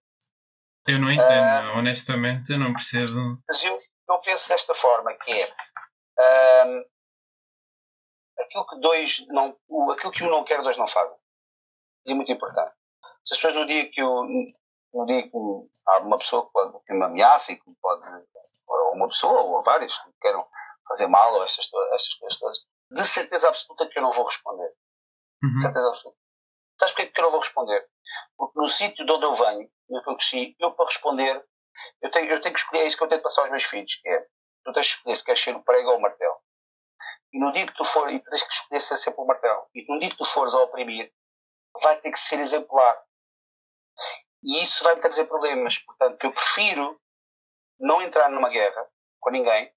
[0.89, 3.37] Eu não entendo, uh, honestamente, eu não percebo.
[3.47, 3.79] Mas eu,
[4.09, 6.83] eu penso desta forma, que é um,
[8.39, 9.55] aquilo que dois não,
[9.91, 11.15] aquilo que um não quer, dois não fazem.
[12.05, 12.73] E é muito importante.
[13.23, 14.25] Se as pessoas no dia que eu
[14.93, 15.37] no dia que
[15.87, 18.03] há uma pessoa que, pode, que me ameaça e que pode,
[18.67, 20.43] ou uma pessoa ou vários que queiram
[20.87, 22.57] fazer mal ou essas, essas coisas todas,
[22.91, 24.73] de certeza absoluta que eu não vou responder.
[25.43, 25.55] Uhum.
[25.55, 26.17] De certeza absoluta.
[26.79, 27.87] Sabes porquê que eu não vou responder?
[28.35, 31.45] Porque no sítio de onde eu venho, no que eu cresci, eu para responder,
[32.01, 33.63] eu tenho, eu tenho que escolher, é isso que eu tenho de passar aos meus
[33.63, 34.27] filhos, é,
[34.63, 36.35] tu tens que escolher se queres ser o prego ou o martelo.
[37.31, 39.67] E no dia que tu for, e tu tens que escolher ser sempre o martelo,
[39.73, 41.11] e no dia que tu fores a oprimir,
[41.81, 43.01] vai ter que ser exemplar.
[44.43, 45.77] E isso vai me trazer problemas.
[45.79, 46.99] Portanto, eu prefiro
[47.79, 48.87] não entrar numa guerra
[49.19, 49.71] com ninguém,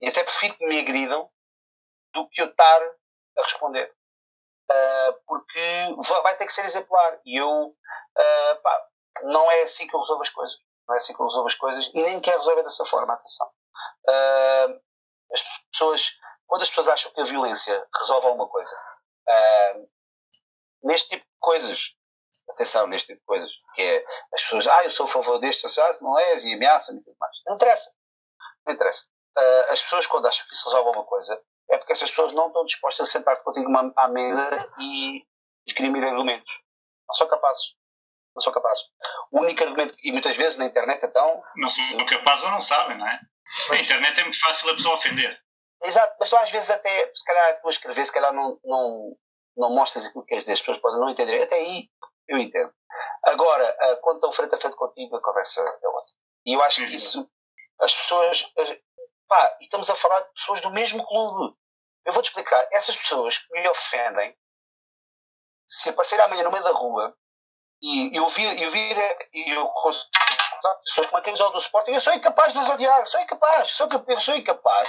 [0.00, 1.28] e até prefiro que me agridam
[2.14, 3.92] do que eu estar a responder.
[4.70, 7.20] Uh, porque vai ter que ser exemplar.
[7.24, 8.88] E eu, uh, pá,
[9.24, 10.56] não é assim que eu resolvo as coisas.
[10.86, 13.12] Não é assim que eu resolvo as coisas e nem quero resolver dessa forma.
[13.12, 13.46] Atenção.
[14.08, 14.80] Uh,
[15.32, 15.42] as
[15.72, 16.10] pessoas,
[16.46, 18.74] quando as pessoas acham que a violência resolve alguma coisa,
[20.82, 21.94] neste tipo de coisas,
[22.50, 25.66] atenção neste tipo de coisas, que é as pessoas, ah, eu sou a favor deste,
[25.80, 27.36] ah, não és, e ameaçam-me e tudo mais.
[27.46, 27.92] Não interessa.
[28.66, 29.04] Não interessa.
[29.36, 31.40] Uh, as pessoas, quando acham que isso resolve alguma coisa,
[31.70, 35.24] é porque essas pessoas não estão dispostas a sentar contigo à mesa e
[35.66, 36.52] esgrimir argumentos.
[37.06, 37.74] Não são capazes.
[38.38, 38.84] Não são capazes.
[39.32, 41.42] O único argumento, e muitas vezes na internet, então.
[41.56, 43.20] Não são capazes ou não sabem, não é?
[43.70, 45.36] Na internet é muito fácil a pessoa ofender.
[45.82, 49.16] Exato, mas tu às vezes até, se calhar, tu a escrever, se calhar não, não,
[49.56, 51.42] não mostras aquilo que queres dizer, as pessoas podem não entender.
[51.42, 51.88] Até aí
[52.28, 52.72] eu entendo.
[53.24, 56.14] Agora, ah, quando estão frente a frente contigo, a conversa é outra.
[56.46, 57.28] E eu acho que isso,
[57.80, 58.52] as pessoas,
[59.26, 61.56] pá, e estamos a falar de pessoas do mesmo clube.
[62.06, 62.68] Eu vou-te explicar.
[62.70, 64.36] Essas pessoas que me ofendem,
[65.66, 67.16] se aparecer amanhã no meio da rua
[67.80, 68.96] e eu vir, eu vir,
[69.32, 69.66] eu
[70.84, 73.88] pessoas com uma camisola do Sporting, eu sou incapaz de os odiar, sou incapaz, sou,
[74.08, 74.88] eu sou incapaz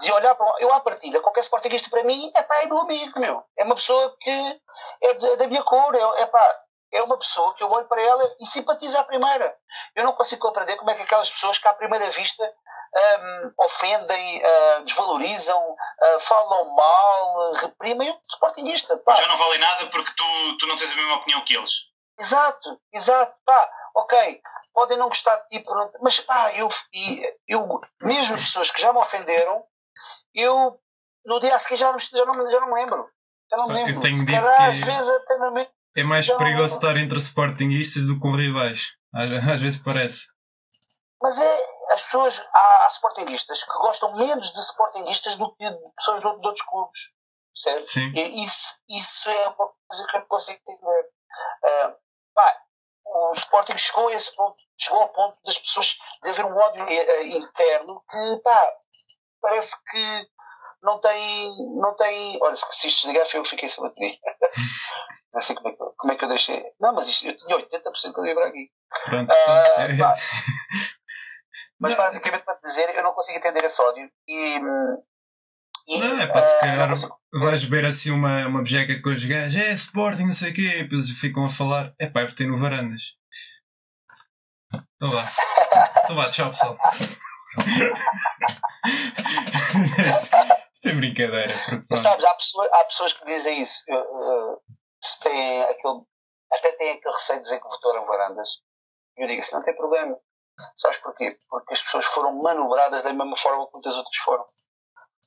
[0.00, 3.20] de olhar para eu à partida, qualquer Sportingista para mim é pá, é meu amigo,
[3.20, 3.42] meu.
[3.58, 4.60] É uma pessoa que
[5.02, 6.60] é da minha cor, é, é pá,
[6.92, 9.56] é uma pessoa que eu olho para ela e simpatizo à primeira.
[9.94, 12.44] Eu não consigo compreender como é que aquelas pessoas que à primeira vista
[12.92, 18.96] um, ofendem, uh, desvalorizam, uh, falam mal, reprimem o Sportingista.
[18.98, 19.14] Pá.
[19.14, 21.89] Já não valem nada porque tu, tu não tens a mesma opinião que eles.
[22.20, 23.34] Exato, exato.
[23.46, 24.42] Pá, ok,
[24.74, 25.64] podem não gostar de ti,
[26.02, 26.68] mas pá, eu,
[27.48, 29.64] eu, mesmo pessoas que já me ofenderam,
[30.34, 30.78] eu
[31.24, 33.08] no dia a seguir já não, já não, já não me lembro.
[33.50, 33.94] Já não me lembro.
[33.94, 35.72] Eu tenho dito Cada, que às vezes até na mente.
[35.96, 38.88] é mais perigoso estar entre sportinguistas do que com rivais.
[39.14, 40.26] Às, às vezes parece.
[41.22, 45.92] Mas é, as pessoas, há, há sportinguistas que gostam menos de sportinguistas do que de
[45.96, 47.00] pessoas de, de outros clubes.
[47.52, 47.88] Percebe?
[47.88, 48.12] Sim.
[48.14, 51.08] E isso, isso é uma coisa que eu não consigo entender.
[51.64, 51.96] Ah,
[52.40, 52.56] pá,
[53.04, 56.86] o Sporting chegou a esse ponto, chegou ao ponto das pessoas de haver um ódio
[56.88, 58.72] eh, interno que, pá,
[59.40, 60.26] parece que
[60.82, 62.38] não tem, não tem.
[62.42, 64.14] Olha, se, isto desligar, eu que fiquei sem bateria.
[65.32, 66.64] não sei como é, que, eu- como é que eu deixei.
[66.80, 68.70] Não, mas isto, eu tinha 80% de livre aqui.
[69.04, 69.30] Pronto.
[69.32, 70.14] É- pá.
[71.82, 74.06] Mas basicamente para dizer, eu não consigo entender esse ódio.
[74.28, 75.09] E, hum, e,
[75.98, 76.94] Não, é para se ah, calhar
[77.32, 80.62] vais ver assim uma, uma bejeca com os gajos, é Sporting, não sei o quê,
[80.62, 83.02] e depois ficam a falar, é pá, eu votei no Varandas.
[84.72, 85.32] Então vá.
[86.04, 86.78] Então vá, tchau pessoal.
[89.98, 90.36] isto,
[90.74, 91.54] isto é brincadeira.
[91.68, 93.82] porque, Mas sabes, há pessoas, há pessoas que dizem isso.
[93.88, 94.56] eh,
[95.02, 96.02] se têm aquele,
[96.52, 98.48] até têm aquele receio de dizer que votaram varandas.
[99.16, 100.16] E eu digo assim: não tem problema.
[100.76, 101.28] Sabes porquê?
[101.48, 104.44] Porque as pessoas foram manobradas da mesma forma que muitas outras foram.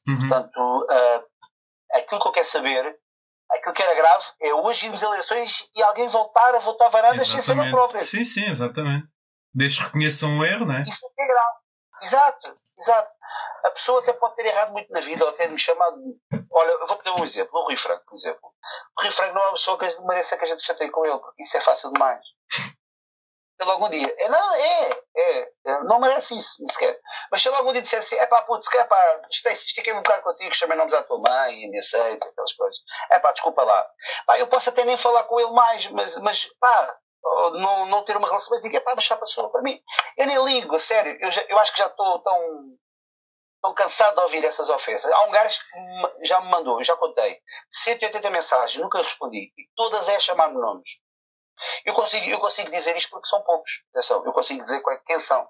[0.08, 0.20] Uhum.
[0.20, 1.24] Portanto, eh,
[1.94, 3.00] aquilo que eu quero saber,
[3.52, 7.28] aquilo que era grave, é hoje irmos a eleições e alguém voltar a votar varandas
[7.28, 8.02] sem ser própria.
[8.02, 9.08] Sim, sim, exatamente.
[9.54, 10.84] Desde que reconheçam o erro, não é?
[10.84, 11.58] Isso é é grave.
[12.02, 13.12] Exato, exato.
[13.66, 15.96] A pessoa até pode ter errado muito na vida ou ter me chamado.
[16.52, 17.58] Olha, eu vou-te dar um exemplo.
[17.60, 18.54] O Rui Franco, por exemplo.
[18.98, 21.18] O Rui Franco não é uma pessoa que mereça que a gente chateie com ele,
[21.20, 22.20] porque isso é fácil demais.
[23.60, 24.14] Ele algum dia.
[24.18, 27.00] É, não, é, é, é, Não merece isso, nem sequer.
[27.32, 30.04] Mas se ele algum dia disser assim: é pá, putz, calhar, pá, estiquei- estiquei-me um
[30.04, 32.80] bocado contigo, chamei nomes à tua mãe, me aceita, aquelas coisas.
[33.12, 33.88] É pá, desculpa lá.
[34.26, 36.98] Pá, eu posso até nem falar com ele mais, mas, mas pá,
[37.54, 39.80] não, não ter uma relação, mas digo, é pá, deixar passar para mim.
[40.18, 41.18] Eu nem ligo, sério.
[41.22, 42.66] Eu, já- eu acho que já estou tão,
[43.62, 45.12] tão cansado de ouvir essas ofensas.
[45.12, 45.60] Há um gajo
[46.20, 47.40] que já me mandou, eu já contei,
[47.72, 49.54] 180 mensagens, nunca respondi.
[49.58, 50.90] E todas é chamar-me nomes.
[51.86, 53.72] Eu consigo, eu consigo dizer isto porque são poucos.
[53.92, 55.48] Atenção, eu consigo dizer quem são.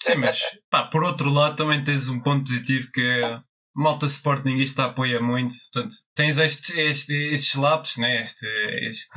[0.00, 0.40] Sim, mas
[0.70, 3.42] pá, por outro lado também tens um ponto positivo que é a
[3.74, 5.54] malta sportinguista apoia muito.
[5.72, 8.22] Portanto, tens estes, estes, estes lapsos, né?
[8.22, 8.46] este,
[8.88, 9.16] estes,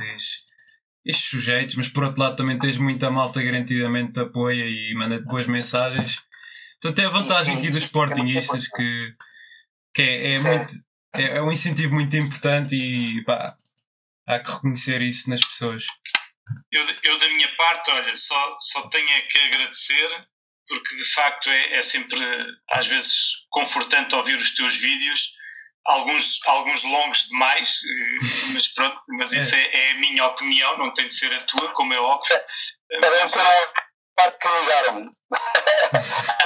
[1.04, 5.20] estes sujeitos, mas por outro lado também tens muita malta garantidamente te apoia e manda
[5.20, 6.16] boas mensagens.
[6.80, 9.14] Portanto, é a vantagem aqui dos é muito sportinguistas que,
[9.94, 10.38] que é, é é.
[10.38, 10.72] muito,
[11.14, 13.54] é, é um incentivo muito importante e pá,
[14.28, 15.84] há que reconhecer isso nas pessoas.
[16.72, 20.20] Eu, eu, da minha parte, olha, só, só tenho é que agradecer,
[20.68, 22.20] porque de facto é, é sempre,
[22.70, 23.12] às vezes,
[23.50, 25.32] confortante ouvir os teus vídeos,
[25.84, 30.92] alguns, alguns longos demais, eh, mas pronto, mas isso é, é a minha opinião, não
[30.92, 32.40] tem de ser a tua, como é óbvio.
[33.00, 33.32] Mas,
[34.16, 35.10] parte que ligaram-me.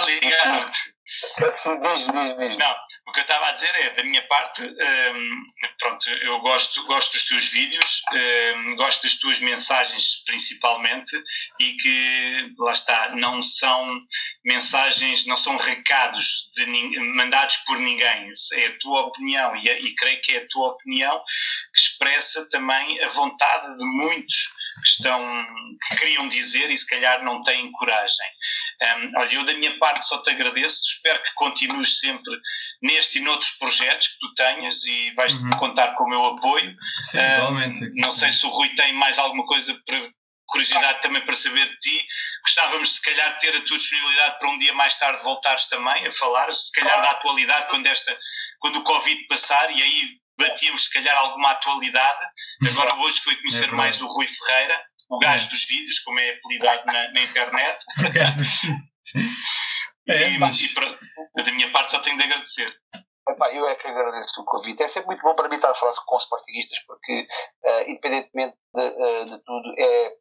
[0.07, 0.95] Ligaram-te.
[1.39, 2.59] Diz, diz, diz.
[2.59, 2.75] Não,
[3.07, 5.43] o que eu estava a dizer é, da minha parte, hum,
[5.79, 11.17] pronto, eu gosto, gosto dos teus vídeos, hum, gosto das tuas mensagens principalmente
[11.61, 14.01] e que, lá está, não são
[14.45, 16.67] mensagens, não são recados de
[17.15, 21.23] mandados por ninguém, é a tua opinião e, e creio que é a tua opinião
[21.75, 24.49] que expressa também a vontade de muitos
[24.83, 25.47] que estão,
[25.89, 28.27] que queriam dizer e se calhar não têm coragem.
[28.83, 32.33] Hum, olha, eu da minha parte só te agradeço, espero que continues sempre
[32.83, 35.51] neste e noutros projetos que tu tenhas e vais Uhum.
[35.59, 36.75] contar com o meu apoio.
[37.03, 37.91] Sim, Hum, igualmente.
[37.95, 40.11] não sei se o Rui tem mais alguma coisa para
[40.47, 42.07] curiosidade também para saber de ti.
[42.45, 46.07] Gostávamos se calhar de ter a tua disponibilidade para um dia mais tarde voltares também
[46.07, 48.16] a falar, se calhar da atualidade quando esta,
[48.61, 52.26] quando o Covid passar e aí batíamos se calhar alguma atualidade.
[52.72, 53.76] Agora hoje foi conhecer verdade.
[53.76, 54.80] mais o Rui Ferreira,
[55.11, 55.51] o gajo É.
[55.51, 57.78] dos vídeos, como é apelidado na, na internet.
[58.09, 58.62] O gajo dos-
[60.09, 62.72] É, e, mas- e da minha parte só tenho de agradecer.
[63.26, 64.82] Epá, eu é que agradeço o convite.
[64.82, 67.26] É sempre muito bom para mim estar a falar com os sportinguistas, porque,
[67.64, 70.12] eh, independentemente de, eh, de tudo, é,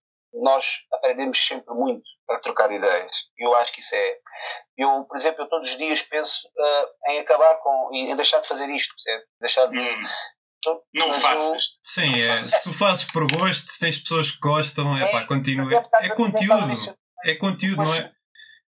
[0.41, 3.15] nós aprendemos sempre muito para trocar ideias.
[3.37, 4.17] Eu acho que isso é.
[4.77, 7.89] Eu, por exemplo, eu todos os dias penso eh, em acabar com.
[7.93, 9.23] em deixar de fazer isto, percebe?
[9.39, 9.79] Deixar de.
[9.79, 10.03] Hum,
[10.93, 11.63] não Mas eu- faças.
[11.83, 15.27] Sim, é, se o fazes por gosto, se tens pessoas que gostam, é pá, Mas
[15.27, 15.71] continua.
[15.73, 16.97] é É conteúdo.
[17.25, 18.11] É conteúdo, Mas- não é?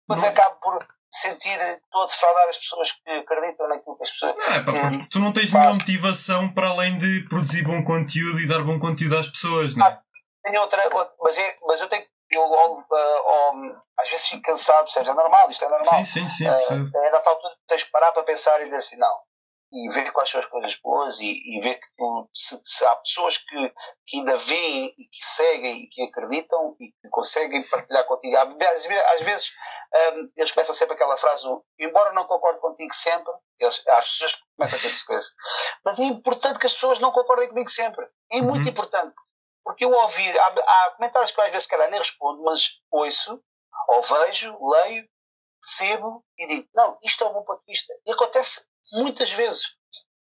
[0.09, 4.03] Mas Não- acabo por sentir que estou a defraudar as pessoas que acreditam naquilo que
[4.03, 4.37] as pessoas.
[4.37, 5.63] Não, é pá, porque Hum, tu não tens faz.
[5.65, 9.87] nenhuma motivação para além de produzir bom conteúdo e dar bom conteúdo às pessoas, não
[9.87, 10.01] é?
[10.45, 12.07] Tenho outra, outra- mas, é, mas eu tenho.
[12.31, 13.55] Eu, ao- ao-
[14.01, 15.09] às vezes fico cansado, percebes?
[15.09, 15.95] É normal, isto é normal.
[15.97, 16.99] Sim, sim, sim, Eh, percebo.
[16.99, 19.19] é nessa altura que tens de parar para pensar e dizer assim, não.
[19.73, 22.95] E ver quais são as coisas boas e, e ver que tu, se, se há
[22.97, 23.73] pessoas que,
[24.07, 28.37] que ainda veem e que seguem e que acreditam e que conseguem partilhar contigo.
[28.37, 29.53] Às vezes, às vezes
[30.13, 31.45] um, eles começam sempre aquela frase:
[31.79, 35.27] embora não concorde contigo sempre, eles, as pessoas começam a ter essa coisa.
[35.85, 38.07] Mas é importante que as pessoas não concordem comigo sempre.
[38.33, 38.71] É muito uhum.
[38.71, 39.15] importante.
[39.65, 43.43] Porque eu ouvi, há, há, comentários que às vezes, calhar, nem respondo, mas ouço,
[43.89, 45.09] ou vejo, leio,
[45.61, 47.93] percebo e digo: não, isto é um bom ponto de vista.
[48.07, 49.63] E acontece muitas vezes.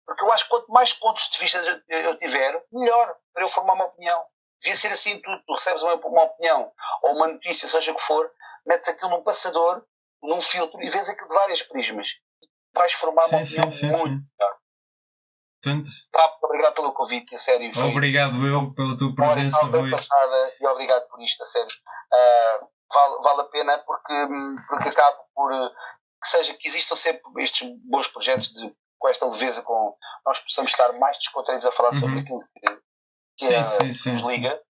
[0.06, 3.74] Porque eu acho que quanto mais pontos de vista eu tiver, melhor para eu formar
[3.74, 4.24] uma opinião.
[4.60, 5.42] Devia ser assim tudo.
[5.44, 6.72] Tu recebes uma, uma opinião
[7.02, 8.30] ou uma notícia, seja o que for,
[8.64, 9.84] metes aquilo num passador,
[10.22, 12.08] num filtro e vês aquilo de várias prismas.
[12.74, 14.51] Vais formar sim, uma opinião sim, sim, muito melhor.
[15.62, 17.72] Portanto, Pá, obrigado pelo convite, a sério.
[17.72, 19.90] Foi obrigado eu pela tua presença, Rui.
[19.90, 21.72] passada e obrigado por isto, a sério.
[22.12, 24.26] Uh, vale, vale a pena porque,
[24.68, 25.52] porque acabo por
[26.22, 29.96] que seja que existam sempre estes bons projetos de, com esta leveza, com
[30.26, 32.20] nós possamos estar mais descontraídos a falar sobre uhum.
[32.20, 32.76] aquilo que,
[33.38, 34.60] que sim, é, sim, sim, nos liga.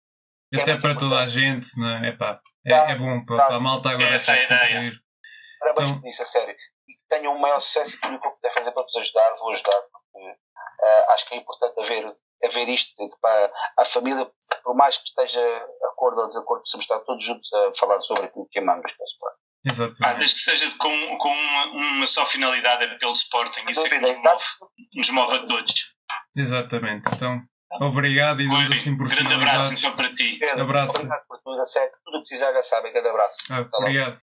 [0.52, 2.08] E até é para toda a gente, não é?
[2.10, 4.92] Epá, é, é bom para, para a malta agora essa é a ideia.
[5.58, 6.54] Parabéns então, por isso, a sério.
[6.88, 8.96] E que tenham um maior sucesso e tudo o que eu puder fazer para vos
[8.96, 10.36] ajudar, vou ajudar, porque
[10.82, 12.04] uh, acho que é importante haver,
[12.44, 14.30] haver isto para a família,
[14.62, 18.24] por mais que esteja de acordo ou desacordo, precisamos estar todos juntos a falar sobre
[18.24, 18.92] aquilo que amamos.
[19.64, 20.04] Exatamente.
[20.04, 23.88] Ah, desde que seja com, com uma, uma só finalidade, é pelo Sporting, isso é
[23.88, 24.44] que nos move,
[24.94, 25.92] nos move a todos.
[26.36, 27.08] Exatamente.
[27.14, 27.40] Então,
[27.80, 30.36] Obrigado e damos assim por Grande abraço então para ti.
[30.38, 30.96] Pedro, abraço.
[30.96, 31.90] Obrigado por tudo, a sério.
[32.04, 32.92] Tudo o que precisar já sabem.
[32.92, 33.38] Grande abraço.
[33.50, 34.20] Ah, obrigado.